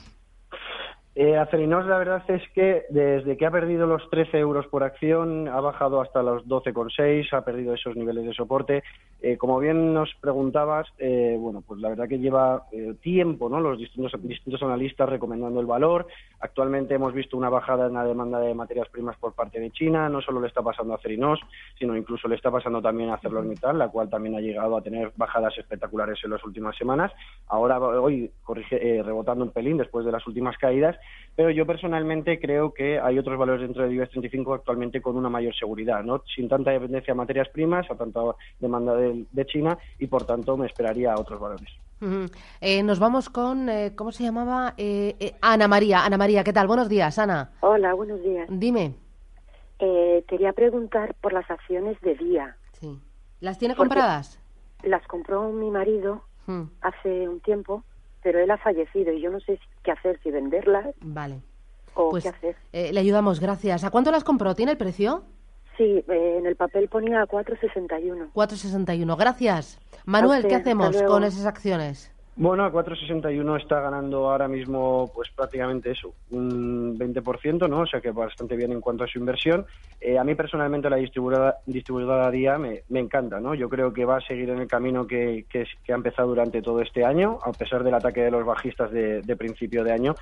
Eh, 1.19 1.39
Acerinos, 1.39 1.87
la 1.87 1.97
verdad 1.97 2.23
es 2.29 2.43
que 2.51 2.85
desde 2.91 3.39
que 3.39 3.47
ha 3.47 3.51
perdido 3.51 3.87
los 3.87 4.11
13 4.11 4.39
euros 4.39 4.67
por 4.67 4.85
acción, 4.85 5.49
ha 5.49 5.61
bajado 5.63 6.03
hasta 6.03 6.23
los 6.23 6.47
12,6, 6.47 7.33
ha 7.33 7.41
perdido 7.41 7.73
esos 7.73 7.97
niveles 7.97 8.27
de 8.27 8.35
soporte. 8.35 8.83
Eh, 9.23 9.39
como 9.39 9.59
bien 9.59 9.95
nos 9.95 10.15
preguntabas, 10.21 10.87
eh, 10.99 11.39
bueno, 11.41 11.63
pues 11.67 11.81
la 11.81 11.89
verdad 11.89 12.07
que 12.07 12.19
lleva 12.19 12.67
eh, 12.71 12.95
tiempo, 13.01 13.49
¿no? 13.49 13.61
Los 13.61 13.79
distintos, 13.79 14.13
distintos 14.23 14.63
analistas 14.63 15.09
recomendando 15.09 15.59
el 15.59 15.65
valor. 15.65 16.07
Actualmente 16.41 16.95
hemos 16.95 17.15
visto 17.15 17.35
una 17.39 17.49
bajada 17.49 17.87
en 17.87 17.95
la 17.95 18.05
demanda 18.05 18.39
de 18.39 18.55
materias 18.55 18.91
primas 18.91 19.17
por 19.17 19.33
parte 19.33 19.59
de 19.59 19.71
China. 19.71 20.11
No 20.11 20.21
solo 20.21 20.43
le 20.43 20.49
está 20.49 20.61
pasando 20.61 20.93
a 20.93 20.97
Acerinos, 20.97 21.41
sino 21.79 21.97
incluso 21.97 22.29
le 22.29 22.35
está 22.35 22.51
pasando 22.51 22.83
también 22.83 23.09
a 23.09 23.15
ArcelorMittal, 23.15 23.79
la 23.79 23.89
cual 23.89 24.11
también 24.11 24.37
ha 24.37 24.41
llegado 24.41 24.77
a 24.77 24.83
tener 24.83 25.11
bajadas 25.17 25.57
espectaculares 25.57 26.19
en 26.23 26.33
las 26.33 26.45
últimas 26.45 26.77
semanas. 26.77 27.11
Ahora, 27.47 27.81
hoy, 27.81 28.31
corrige, 28.45 29.03
rebotando 29.03 29.45
un 29.45 29.51
pelín 29.51 29.79
después 29.79 30.05
de 30.05 30.13
las 30.13 30.27
últimas 30.27 30.59
caídas 30.59 30.95
pero 31.37 31.51
yo 31.51 31.67
personalmente 31.67 32.41
creo 32.41 32.73
que 32.73 32.99
hay 32.99 33.19
otros 33.19 33.39
valores 33.39 33.61
dentro 33.61 33.87
de 33.87 33.95
IBEX 33.95 34.11
35 34.11 34.55
actualmente 34.55 35.03
con 35.03 35.17
una 35.17 35.29
mayor 35.29 35.55
seguridad, 35.55 36.03
¿no? 36.03 36.23
sin 36.35 36.49
tanta 36.49 36.71
dependencia 36.71 37.13
de 37.13 37.19
materias 37.19 37.49
primas, 37.51 37.89
a 37.91 37.95
tanta 37.95 38.21
demanda 38.59 38.97
de, 38.97 39.47
China 39.47 39.79
y 39.99 40.07
por 40.07 40.25
tanto 40.25 40.57
me 40.57 40.67
esperaría 40.67 41.13
a 41.13 41.21
otros 41.21 41.39
valores. 41.39 41.69
Eh, 42.61 42.83
nos 42.83 42.99
vamos 42.99 43.29
con, 43.29 43.69
eh, 43.69 43.93
¿cómo 43.95 44.13
se 44.13 44.25
llamaba? 44.25 44.75
Eh, 44.77 45.35
Ana 45.41 45.69
María. 45.69 46.05
Ana 46.05 46.17
María, 46.17 46.43
¿qué 46.43 46.53
tal? 46.53 46.67
Buenos 46.67 46.89
días, 46.89 47.19
Ana. 47.19 47.53
Hola, 47.61 47.95
buenos 47.95 48.23
días. 48.23 48.49
Dime. 48.51 48.95
quería 49.79 50.53
preguntar 50.55 51.15
por 51.21 51.33
las 51.33 51.51
acciones 51.51 52.01
de 52.01 52.15
Día. 52.17 52.57
Sí. 52.73 52.99
¿Las 53.41 53.59
tiene 53.59 53.77
compradas? 53.77 54.41
Las 54.83 55.07
compró 55.07 55.51
mi 55.53 55.71
marido 55.71 56.23
hace 56.81 57.29
un 57.29 57.41
tiempo 57.41 57.85
pero 58.27 58.41
él 58.41 58.51
ha 58.51 58.59
fallecido 58.59 59.13
y 59.13 59.21
yo 59.21 59.31
no 59.31 59.39
sé 59.39 59.57
qué 59.85 59.93
hacer, 59.93 60.19
si 60.21 60.33
venderlas. 60.33 60.85
Vale. 61.01 61.37
O 61.95 62.11
pues, 62.11 62.25
qué 62.25 62.31
hacer. 62.31 62.57
Eh, 62.73 62.93
le 62.93 62.99
ayudamos, 62.99 63.39
gracias. 63.39 63.85
¿A 63.85 63.91
cuánto 63.91 64.11
las 64.11 64.25
compró? 64.25 64.57
¿Tiene 64.57 64.73
el 64.73 64.79
precio? 64.79 65.23
Sí, 65.77 66.05
eh, 66.09 66.37
en 66.37 66.45
el 66.45 66.57
papel 66.57 66.89
ponía 66.89 67.25
4,61. 67.25 68.33
4,61, 68.33 69.17
gracias. 69.17 69.79
Manuel, 70.07 70.45
¿qué 70.49 70.57
hacemos 70.57 71.01
con 71.05 71.23
esas 71.23 71.47
acciones? 71.47 72.13
Bueno, 72.39 72.67
a 72.67 72.71
4.61 72.71 73.63
está 73.63 73.81
ganando 73.81 74.31
ahora 74.31 74.47
mismo 74.47 75.11
pues 75.15 75.31
prácticamente 75.31 75.93
eso, 75.93 76.13
un 76.31 76.99
20%, 76.99 77.67
¿no? 77.67 77.81
O 77.81 77.87
sea 77.87 78.03
que 78.03 78.11
bastante 78.11 78.57
bien 78.57 78.73
en 78.73 78.83
cuanto 78.83 79.05
a 79.05 79.07
su 79.07 79.19
inversión. 79.19 79.65
Eh, 79.99 80.19
a 80.19 80.25
mí 80.25 80.35
personalmente 80.35 80.91
la 80.91 80.97
distribuidora, 80.97 81.57
distribuidora 81.65 82.31
Día 82.31 82.59
me, 82.59 82.83
me, 82.91 83.01
encanta, 83.01 83.41
¿no? 83.41 83.55
Yo 83.55 83.71
creo 83.71 83.91
que 83.91 84.05
va 84.05 84.19
a 84.19 84.21
seguir 84.21 84.51
en 84.51 84.59
el 84.59 84.69
camino 84.69 85.07
que, 85.07 85.47
que, 85.49 85.67
ha 85.91 85.95
empezado 85.95 86.29
durante 86.29 86.61
todo 86.61 86.83
este 86.83 87.07
año, 87.07 87.39
a 87.43 87.53
pesar 87.53 87.83
del 87.83 87.95
ataque 87.95 88.21
de 88.21 88.31
los 88.31 88.45
bajistas 88.45 88.91
de, 88.91 89.23
de 89.23 89.37
principio 89.37 89.83
de 89.83 89.93
año. 89.93 90.15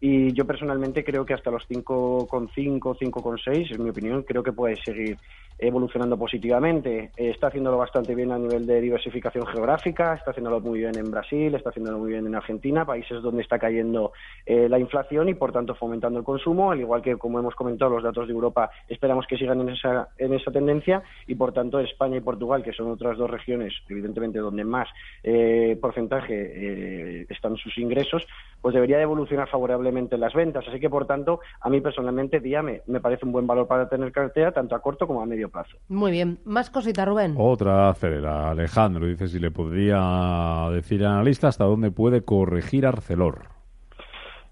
Y 0.00 0.32
yo 0.32 0.46
personalmente 0.46 1.04
creo 1.04 1.26
que 1.26 1.34
hasta 1.34 1.50
los 1.50 1.68
5,5, 1.68 2.54
5,6, 2.54 3.74
en 3.74 3.84
mi 3.84 3.90
opinión, 3.90 4.22
creo 4.22 4.42
que 4.42 4.52
puede 4.52 4.76
seguir 4.76 5.18
evolucionando 5.60 6.16
positivamente. 6.16 7.10
Eh, 7.16 7.30
está 7.30 7.48
haciéndolo 7.48 7.76
bastante 7.76 8.14
bien 8.14 8.32
a 8.32 8.38
nivel 8.38 8.66
de 8.66 8.80
diversificación 8.80 9.46
geográfica, 9.46 10.14
está 10.14 10.30
haciéndolo 10.30 10.60
muy 10.60 10.80
bien 10.80 10.96
en 10.96 11.10
Brasil, 11.10 11.54
está 11.54 11.68
haciéndolo 11.68 11.98
muy 11.98 12.12
bien 12.12 12.26
en 12.26 12.34
Argentina, 12.34 12.86
países 12.86 13.20
donde 13.22 13.42
está 13.42 13.58
cayendo 13.58 14.12
eh, 14.46 14.68
la 14.68 14.78
inflación 14.78 15.28
y 15.28 15.34
por 15.34 15.52
tanto 15.52 15.74
fomentando 15.74 16.18
el 16.18 16.24
consumo, 16.24 16.70
al 16.70 16.80
igual 16.80 17.02
que 17.02 17.16
como 17.16 17.38
hemos 17.38 17.54
comentado 17.54 17.90
los 17.90 18.02
datos 18.02 18.26
de 18.26 18.32
Europa 18.32 18.70
esperamos 18.88 19.26
que 19.26 19.36
sigan 19.36 19.60
en 19.60 19.70
esa, 19.70 20.08
en 20.16 20.32
esa 20.32 20.50
tendencia 20.50 21.02
y 21.26 21.34
por 21.34 21.52
tanto 21.52 21.78
España 21.78 22.16
y 22.16 22.20
Portugal, 22.20 22.62
que 22.62 22.72
son 22.72 22.90
otras 22.90 23.18
dos 23.18 23.30
regiones 23.30 23.74
evidentemente 23.88 24.38
donde 24.38 24.64
más 24.64 24.88
eh, 25.22 25.76
porcentaje 25.80 27.26
están 27.28 27.56
sus 27.56 27.76
ingresos, 27.76 28.26
pues 28.62 28.74
debería 28.74 28.96
de 28.96 29.02
evolucionar 29.02 29.48
favorablemente 29.48 29.89
las 30.18 30.32
ventas. 30.34 30.64
Así 30.68 30.80
que 30.80 30.90
por 30.90 31.06
tanto 31.06 31.40
a 31.60 31.68
mí 31.68 31.80
personalmente 31.80 32.40
día 32.40 32.62
me, 32.62 32.80
parece 33.00 33.26
un 33.26 33.32
buen 33.32 33.46
valor 33.46 33.66
para 33.66 33.88
tener 33.88 34.12
cartera 34.12 34.52
tanto 34.52 34.74
a 34.74 34.80
corto 34.80 35.06
como 35.06 35.22
a 35.22 35.26
medio 35.26 35.50
muy 35.88 36.10
bien. 36.10 36.38
Más 36.44 36.70
cositas, 36.70 37.06
Rubén. 37.06 37.34
Otra 37.36 37.90
acelera. 37.90 38.50
Alejandro 38.50 39.06
dice 39.06 39.28
si 39.28 39.38
le 39.38 39.50
podría 39.50 40.68
decir 40.72 41.04
al 41.04 41.12
analista 41.12 41.48
hasta 41.48 41.64
dónde 41.64 41.90
puede 41.90 42.22
corregir 42.22 42.86
Arcelor. 42.86 43.48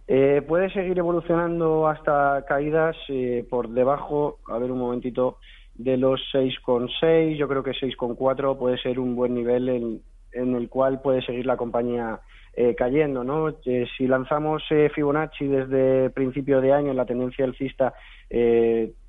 Eh, 0.07 0.42
puede 0.47 0.71
seguir 0.71 0.99
evolucionando 0.99 1.87
hasta 1.87 2.45
caídas 2.49 2.97
eh, 3.09 3.47
por 3.49 3.68
debajo, 3.68 4.38
a 4.49 4.59
ver 4.59 4.73
un 4.73 4.78
momentito, 4.78 5.37
de 5.75 5.99
los 5.99 6.21
6,6, 6.33 7.37
yo 7.37 7.47
creo 7.47 7.62
que 7.62 7.73
6,4 7.73 8.57
puede 8.57 8.78
ser 8.78 8.99
un 8.99 9.14
buen 9.14 9.35
nivel 9.35 9.68
en, 9.68 10.02
en, 10.33 10.57
el 10.57 10.71
cual 10.71 11.02
puede 11.02 11.23
seguir 11.23 11.45
la 11.45 11.59
compañía 11.59 12.21
eh, 12.61 12.75
cayendo. 12.75 13.23
¿no? 13.23 13.57
si 13.62 14.07
lanzamos 14.09 14.65
Fibonacci 14.95 15.47
desde 15.47 16.11
principio 16.11 16.61
de 16.61 16.73
año, 16.73 16.93
la 16.93 17.07
tendencia 17.07 17.45
alcista 17.45 17.95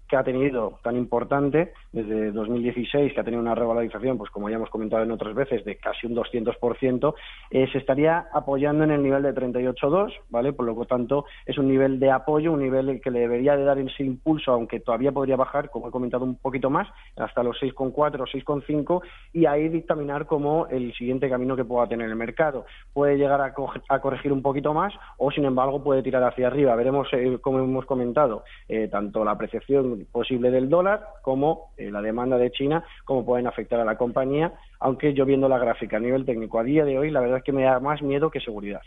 que 0.10 0.18
ha 0.18 0.24
tenido 0.24 0.80
tan 0.84 0.98
importante 0.98 1.72
desde 1.92 2.32
2016, 2.32 3.13
que 3.13 3.20
ha 3.20 3.24
tenido 3.24 3.42
una 3.42 3.56
revalorización, 3.56 4.18
pues 4.18 4.32
como 4.32 4.50
ya 4.50 4.56
hemos 4.56 4.70
comentado 4.70 5.04
en 5.04 5.12
otras 5.12 5.36
veces, 5.36 5.63
de 5.63 5.78
casi 5.78 6.08
un 6.08 6.16
200%, 6.16 7.13
eh, 7.51 7.68
se 7.72 7.78
estaría 7.78 8.28
apoyando 8.34 8.84
en 8.84 8.92
el 8.92 9.04
nivel 9.04 9.24
de 9.24 9.34
38,2, 9.34 10.12
¿vale? 10.30 10.51
Por 10.51 10.66
lo 10.66 10.86
tanto, 10.86 11.25
es 11.46 11.58
un 11.58 11.68
nivel 11.68 12.00
de 12.00 12.12
apoyo, 12.12 12.51
un 12.51 12.62
nivel 12.62 13.00
que 13.01 13.12
le 13.12 13.20
debería 13.20 13.56
de 13.56 13.63
dar 13.63 13.78
ese 13.78 14.04
impulso, 14.04 14.51
aunque 14.51 14.80
todavía 14.80 15.12
podría 15.12 15.36
bajar, 15.36 15.70
como 15.70 15.88
he 15.88 15.92
comentado, 15.92 16.25
un 16.25 16.36
poquito 16.36 16.70
más, 16.70 16.88
hasta 17.16 17.44
los 17.44 17.58
6,4 17.62 18.22
o 18.22 18.25
6,5, 18.25 19.01
y 19.34 19.46
ahí 19.46 19.70
dictaminar 19.70 20.25
como 20.25 20.68
el 20.68 20.94
siguiente 20.96 21.30
camino 21.30 21.56
que 21.56 21.66
pueda 21.66 21.88
tener 21.88 22.10
el 22.10 22.16
mercado. 22.16 22.66
Puede 22.94 23.18
llegar 23.18 23.42
a, 23.42 23.54
corregir 24.01 24.34
un 24.34 24.42
poquito 24.42 24.74
más 24.74 24.94
o, 25.18 25.30
sin 25.32 25.46
embargo, 25.46 25.84
puede 25.84 26.01
tirar 26.01 26.24
hacia 26.24 26.48
arriba. 26.48 26.75
Veremos, 26.75 27.08
eh, 27.13 27.38
como 27.42 27.60
hemos 27.60 27.86
comentado, 27.86 28.44
eh, 28.68 28.88
tanto 28.88 29.24
la 29.24 29.32
apreciación 29.32 29.99
posible 30.06 30.51
del 30.51 30.70
dólar 30.70 31.06
como 31.22 31.72
eh, 31.77 31.91
la 31.91 32.01
demanda 32.01 32.38
de 32.38 32.51
China, 32.51 32.84
cómo 33.06 33.25
pueden 33.25 33.48
afectar 33.48 33.79
a 33.79 33.86
la 33.86 33.98
compañía, 33.98 34.53
aunque 34.79 35.13
yo 35.13 35.25
viendo 35.25 35.50
la 35.50 35.58
gráfica 35.58 35.98
a 35.98 36.00
nivel 36.00 36.25
técnico 36.25 36.60
a 36.60 36.63
día 36.63 36.86
de 36.86 36.98
hoy, 36.98 37.12
la 37.12 37.20
verdad 37.20 37.38
es 37.38 37.44
que 37.44 37.51
me 37.51 37.63
da 37.63 37.79
más 37.79 38.01
miedo 38.01 38.29
que 38.29 38.39
seguridad. 38.39 38.82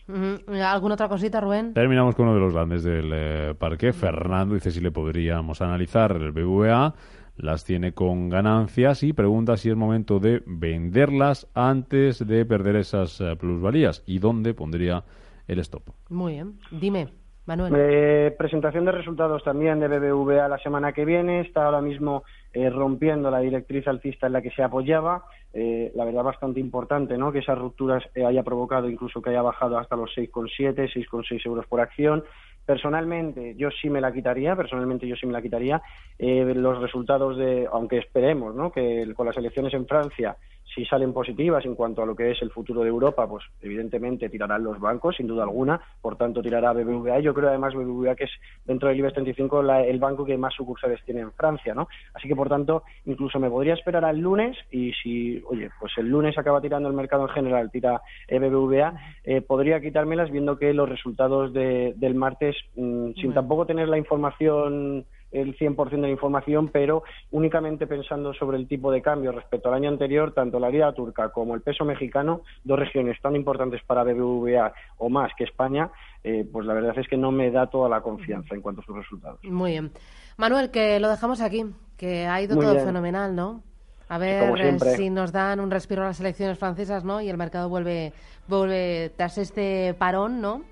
¿Alguna 0.48 0.94
otra 0.94 1.08
cosita, 1.08 1.40
Rubén? 1.40 1.74
Terminamos 1.74 2.14
con 2.14 2.26
uno 2.26 2.34
de 2.34 2.40
los 2.40 2.54
grandes 2.54 2.82
del 2.82 3.10
eh, 3.12 3.54
parque. 3.58 3.92
Fernando 3.92 4.54
dice 4.54 4.70
si 4.70 4.80
le 4.80 4.90
podríamos 4.90 5.60
analizar 5.60 6.12
el 6.12 6.32
BVA. 6.32 6.94
Las 7.36 7.64
tiene 7.64 7.92
con 7.92 8.28
ganancias 8.28 9.02
y 9.02 9.14
pregunta 9.14 9.56
si 9.56 9.70
es 9.70 9.76
momento 9.76 10.20
de 10.20 10.42
venderlas 10.46 11.48
antes 11.54 12.26
de 12.26 12.44
perder 12.44 12.76
esas 12.76 13.20
eh, 13.20 13.36
plusvalías 13.36 14.02
y 14.06 14.18
dónde 14.18 14.52
pondría 14.52 15.04
el 15.48 15.58
stop. 15.58 15.90
Muy 16.10 16.34
bien. 16.34 16.58
Dime. 16.70 17.21
Manuel. 17.46 17.72
Eh, 17.76 18.34
presentación 18.38 18.84
de 18.84 18.92
resultados 18.92 19.42
también 19.42 19.80
de 19.80 19.88
BBVA 19.88 20.48
la 20.48 20.58
semana 20.58 20.92
que 20.92 21.04
viene. 21.04 21.40
Está 21.40 21.64
ahora 21.64 21.80
mismo 21.80 22.22
eh, 22.52 22.70
rompiendo 22.70 23.30
la 23.30 23.40
directriz 23.40 23.86
alcista 23.88 24.28
en 24.28 24.34
la 24.34 24.42
que 24.42 24.50
se 24.50 24.62
apoyaba. 24.62 25.24
Eh, 25.52 25.90
la 25.94 26.04
verdad, 26.04 26.22
bastante 26.22 26.60
importante 26.60 27.18
¿no? 27.18 27.32
que 27.32 27.40
esas 27.40 27.58
rupturas 27.58 28.02
haya 28.14 28.42
provocado 28.42 28.88
incluso 28.88 29.20
que 29.20 29.30
haya 29.30 29.42
bajado 29.42 29.76
hasta 29.78 29.96
los 29.96 30.10
6,7, 30.16 30.92
6,6 30.92 31.46
euros 31.46 31.66
por 31.66 31.80
acción. 31.80 32.22
Personalmente, 32.64 33.56
yo 33.56 33.70
sí 33.70 33.90
me 33.90 34.00
la 34.00 34.12
quitaría, 34.12 34.54
personalmente 34.54 35.08
yo 35.08 35.16
sí 35.16 35.26
me 35.26 35.32
la 35.32 35.42
quitaría. 35.42 35.82
los 36.18 36.80
resultados 36.80 37.36
de, 37.36 37.68
aunque 37.72 37.98
esperemos 37.98 38.54
¿no? 38.54 38.70
que 38.70 39.12
con 39.16 39.26
las 39.26 39.36
elecciones 39.36 39.74
en 39.74 39.86
Francia 39.86 40.36
si 40.74 40.84
salen 40.84 41.12
positivas 41.12 41.64
en 41.64 41.74
cuanto 41.74 42.02
a 42.02 42.06
lo 42.06 42.14
que 42.14 42.30
es 42.30 42.42
el 42.42 42.50
futuro 42.50 42.82
de 42.82 42.88
Europa, 42.88 43.28
pues 43.28 43.44
evidentemente 43.60 44.28
tirarán 44.28 44.64
los 44.64 44.80
bancos, 44.80 45.16
sin 45.16 45.26
duda 45.26 45.44
alguna, 45.44 45.80
por 46.00 46.16
tanto 46.16 46.42
tirará 46.42 46.72
BBVA. 46.72 47.20
Yo 47.20 47.34
creo 47.34 47.48
además 47.48 47.74
BBVA 47.74 48.14
que 48.14 48.24
es 48.24 48.30
dentro 48.64 48.88
del 48.88 48.98
IBEX 48.98 49.14
35 49.14 49.60
el 49.72 49.98
banco 49.98 50.24
que 50.24 50.36
más 50.36 50.54
sucursales 50.54 51.02
tiene 51.04 51.20
en 51.20 51.32
Francia, 51.32 51.74
¿no? 51.74 51.88
Así 52.14 52.28
que 52.28 52.36
por 52.36 52.48
tanto, 52.48 52.84
incluso 53.04 53.38
me 53.38 53.50
podría 53.50 53.74
esperar 53.74 54.04
al 54.04 54.18
lunes 54.18 54.56
y 54.70 54.92
si, 54.94 55.42
oye, 55.48 55.70
pues 55.78 55.92
el 55.98 56.08
lunes 56.08 56.36
acaba 56.38 56.60
tirando 56.60 56.88
el 56.88 56.94
mercado 56.94 57.28
en 57.28 57.34
general, 57.34 57.70
tira 57.70 58.02
BBVA, 58.28 58.94
eh, 59.24 59.40
podría 59.40 59.80
quitármelas 59.80 60.30
viendo 60.30 60.58
que 60.58 60.72
los 60.72 60.88
resultados 60.88 61.52
del 61.52 62.14
martes, 62.14 62.56
mm, 62.76 63.12
sin 63.14 63.34
tampoco 63.34 63.66
tener 63.66 63.88
la 63.88 63.98
información 63.98 65.04
el 65.32 65.56
100% 65.56 65.90
de 65.90 65.96
la 65.98 66.08
información, 66.10 66.68
pero 66.68 67.02
únicamente 67.30 67.86
pensando 67.86 68.32
sobre 68.34 68.58
el 68.58 68.68
tipo 68.68 68.92
de 68.92 69.02
cambio 69.02 69.32
respecto 69.32 69.68
al 69.68 69.74
año 69.74 69.88
anterior, 69.88 70.32
tanto 70.32 70.60
la 70.60 70.70
lira 70.70 70.92
turca 70.92 71.30
como 71.30 71.54
el 71.54 71.62
peso 71.62 71.84
mexicano, 71.84 72.42
dos 72.64 72.78
regiones 72.78 73.20
tan 73.20 73.34
importantes 73.34 73.82
para 73.84 74.04
BBVA 74.04 74.72
o 74.98 75.08
más 75.08 75.32
que 75.36 75.44
España, 75.44 75.90
eh, 76.22 76.46
pues 76.50 76.66
la 76.66 76.74
verdad 76.74 76.98
es 76.98 77.08
que 77.08 77.16
no 77.16 77.32
me 77.32 77.50
da 77.50 77.66
toda 77.66 77.88
la 77.88 78.00
confianza 78.00 78.54
en 78.54 78.60
cuanto 78.60 78.82
a 78.82 78.84
sus 78.84 78.96
resultados. 78.96 79.42
Muy 79.44 79.72
bien. 79.72 79.90
Manuel, 80.36 80.70
que 80.70 81.00
lo 81.00 81.08
dejamos 81.08 81.40
aquí, 81.40 81.64
que 81.96 82.26
ha 82.26 82.40
ido 82.40 82.56
todo 82.56 82.74
fenomenal, 82.84 83.34
¿no? 83.34 83.62
A 84.08 84.18
ver 84.18 84.78
si 84.96 85.08
nos 85.08 85.32
dan 85.32 85.58
un 85.58 85.70
respiro 85.70 86.02
a 86.02 86.06
las 86.06 86.20
elecciones 86.20 86.58
francesas, 86.58 87.02
¿no? 87.02 87.22
Y 87.22 87.30
el 87.30 87.38
mercado 87.38 87.70
vuelve, 87.70 88.12
vuelve 88.46 89.10
tras 89.16 89.38
este 89.38 89.94
parón, 89.94 90.42
¿no? 90.42 90.62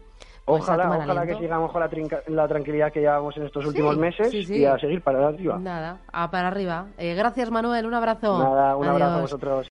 Pues 0.44 0.62
ojalá, 0.62 0.98
ojalá 0.98 1.26
que 1.26 1.36
sigamos 1.36 1.70
con 1.70 1.80
la, 1.80 2.48
tranquilidad 2.48 2.92
que 2.92 3.00
llevamos 3.00 3.36
en 3.36 3.46
estos 3.46 3.64
últimos 3.66 3.96
meses 3.96 4.32
y 4.32 4.64
a 4.64 4.78
seguir 4.78 5.00
para 5.02 5.28
arriba. 5.28 5.58
Nada, 5.58 5.98
a 6.12 6.30
para 6.30 6.48
arriba. 6.48 6.86
Eh, 6.98 7.14
gracias 7.14 7.50
Manuel, 7.50 7.86
un 7.86 7.94
abrazo. 7.94 8.38
Nada, 8.38 8.76
un 8.76 8.86
abrazo 8.86 9.14
a 9.18 9.20
vosotros. 9.20 9.68